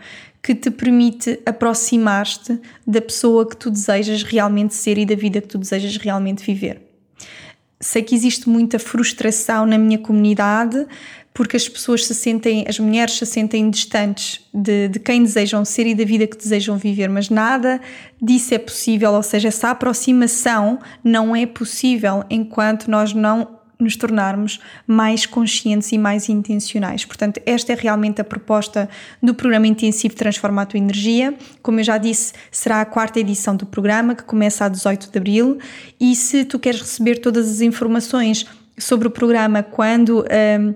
que 0.45 0.53
te 0.53 0.69
permite 0.69 1.39
aproximar-te 1.43 2.61
da 2.85 3.01
pessoa 3.01 3.49
que 3.49 3.57
tu 3.57 3.71
desejas 3.71 4.21
realmente 4.21 4.75
ser 4.75 4.95
e 4.95 5.03
da 5.03 5.15
vida 5.15 5.41
que 5.41 5.47
tu 5.47 5.57
desejas 5.57 5.97
realmente 5.97 6.45
viver. 6.45 6.83
Sei 7.79 8.03
que 8.03 8.13
existe 8.13 8.47
muita 8.47 8.77
frustração 8.77 9.65
na 9.65 9.75
minha 9.75 9.97
comunidade 9.97 10.85
porque 11.33 11.57
as 11.57 11.67
pessoas 11.67 12.05
se 12.05 12.13
sentem, 12.13 12.63
as 12.69 12.77
mulheres 12.77 13.17
se 13.17 13.25
sentem 13.25 13.71
distantes 13.71 14.39
de, 14.53 14.87
de 14.87 14.99
quem 14.99 15.23
desejam 15.23 15.65
ser 15.65 15.87
e 15.87 15.95
da 15.95 16.05
vida 16.05 16.27
que 16.27 16.37
desejam 16.37 16.77
viver, 16.77 17.09
mas 17.09 17.27
nada 17.27 17.81
disso 18.21 18.53
é 18.53 18.59
possível, 18.59 19.13
ou 19.13 19.23
seja, 19.23 19.47
essa 19.47 19.71
aproximação 19.71 20.77
não 21.03 21.35
é 21.35 21.47
possível 21.47 22.23
enquanto 22.29 22.89
nós 22.89 23.13
não 23.13 23.54
nos 23.79 23.95
tornarmos 23.95 24.59
mais 24.87 25.25
conscientes 25.25 25.91
e 25.91 25.97
mais 25.97 26.29
intencionais. 26.29 27.05
Portanto, 27.05 27.41
esta 27.45 27.73
é 27.73 27.75
realmente 27.75 28.21
a 28.21 28.23
proposta 28.23 28.89
do 29.21 29.33
programa 29.33 29.67
intensivo 29.67 30.15
Transforma 30.15 30.61
a 30.61 30.65
tua 30.65 30.77
energia. 30.77 31.33
Como 31.61 31.79
eu 31.79 31.83
já 31.83 31.97
disse, 31.97 32.33
será 32.51 32.81
a 32.81 32.85
quarta 32.85 33.19
edição 33.19 33.55
do 33.55 33.65
programa 33.65 34.15
que 34.15 34.23
começa 34.23 34.65
a 34.65 34.69
18 34.69 35.11
de 35.11 35.17
abril 35.17 35.57
e 35.99 36.15
se 36.15 36.45
tu 36.45 36.57
queres 36.57 36.81
receber 36.81 37.15
todas 37.17 37.49
as 37.49 37.61
informações 37.61 38.45
sobre 38.77 39.07
o 39.07 39.11
programa 39.11 39.63
quando 39.63 40.19
uh, 40.19 40.75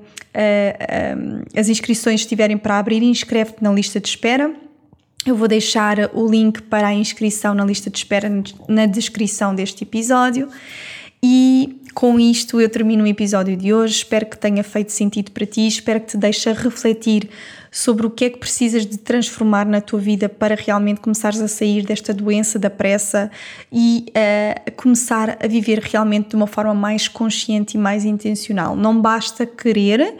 as 1.55 1.69
inscrições 1.69 2.21
estiverem 2.21 2.57
para 2.57 2.77
abrir, 2.77 3.01
inscreve-te 3.03 3.63
na 3.63 3.71
lista 3.71 3.99
de 3.99 4.07
espera. 4.07 4.53
Eu 5.25 5.35
vou 5.35 5.47
deixar 5.47 6.09
o 6.13 6.29
link 6.29 6.61
para 6.61 6.87
a 6.87 6.93
inscrição 6.93 7.53
na 7.53 7.65
lista 7.65 7.89
de 7.89 7.97
espera 7.97 8.31
na 8.67 8.85
descrição 8.85 9.53
deste 9.53 9.83
episódio. 9.83 10.47
E 11.21 11.81
com 11.93 12.17
isto 12.19 12.61
eu 12.61 12.69
termino 12.69 13.03
o 13.03 13.07
episódio 13.07 13.57
de 13.57 13.73
hoje. 13.73 13.95
Espero 13.95 14.25
que 14.25 14.37
tenha 14.37 14.63
feito 14.63 14.91
sentido 14.91 15.31
para 15.31 15.45
ti, 15.45 15.67
espero 15.67 15.99
que 15.99 16.07
te 16.07 16.17
deixe 16.17 16.51
refletir 16.53 17.29
sobre 17.71 18.05
o 18.07 18.09
que 18.09 18.25
é 18.25 18.29
que 18.29 18.37
precisas 18.37 18.85
de 18.85 18.97
transformar 18.97 19.65
na 19.65 19.81
tua 19.81 19.99
vida 19.99 20.27
para 20.27 20.55
realmente 20.55 21.01
começares 21.01 21.39
a 21.41 21.47
sair 21.47 21.85
desta 21.85 22.13
doença 22.13 22.57
da 22.57 22.69
pressa 22.69 23.29
e 23.71 24.05
uh, 24.09 24.71
começar 24.75 25.37
a 25.43 25.47
viver 25.47 25.79
realmente 25.79 26.29
de 26.29 26.35
uma 26.35 26.47
forma 26.47 26.73
mais 26.73 27.07
consciente 27.07 27.77
e 27.77 27.79
mais 27.79 28.05
intencional. 28.05 28.75
Não 28.75 28.99
basta 28.99 29.45
querer, 29.45 30.15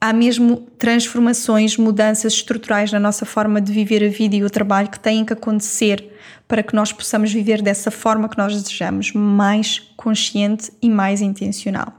há 0.00 0.12
mesmo 0.12 0.58
transformações, 0.78 1.76
mudanças 1.76 2.34
estruturais 2.34 2.92
na 2.92 3.00
nossa 3.00 3.26
forma 3.26 3.60
de 3.60 3.72
viver 3.72 4.04
a 4.04 4.08
vida 4.08 4.36
e 4.36 4.44
o 4.44 4.50
trabalho 4.50 4.88
que 4.88 5.00
têm 5.00 5.24
que 5.24 5.32
acontecer 5.32 6.08
para 6.48 6.62
que 6.62 6.74
nós 6.74 6.90
possamos 6.90 7.30
viver 7.30 7.60
dessa 7.60 7.90
forma 7.90 8.28
que 8.28 8.38
nós 8.38 8.54
desejamos, 8.54 9.12
mais 9.12 9.80
consciente 9.96 10.72
e 10.80 10.88
mais 10.88 11.20
intencional. 11.20 11.92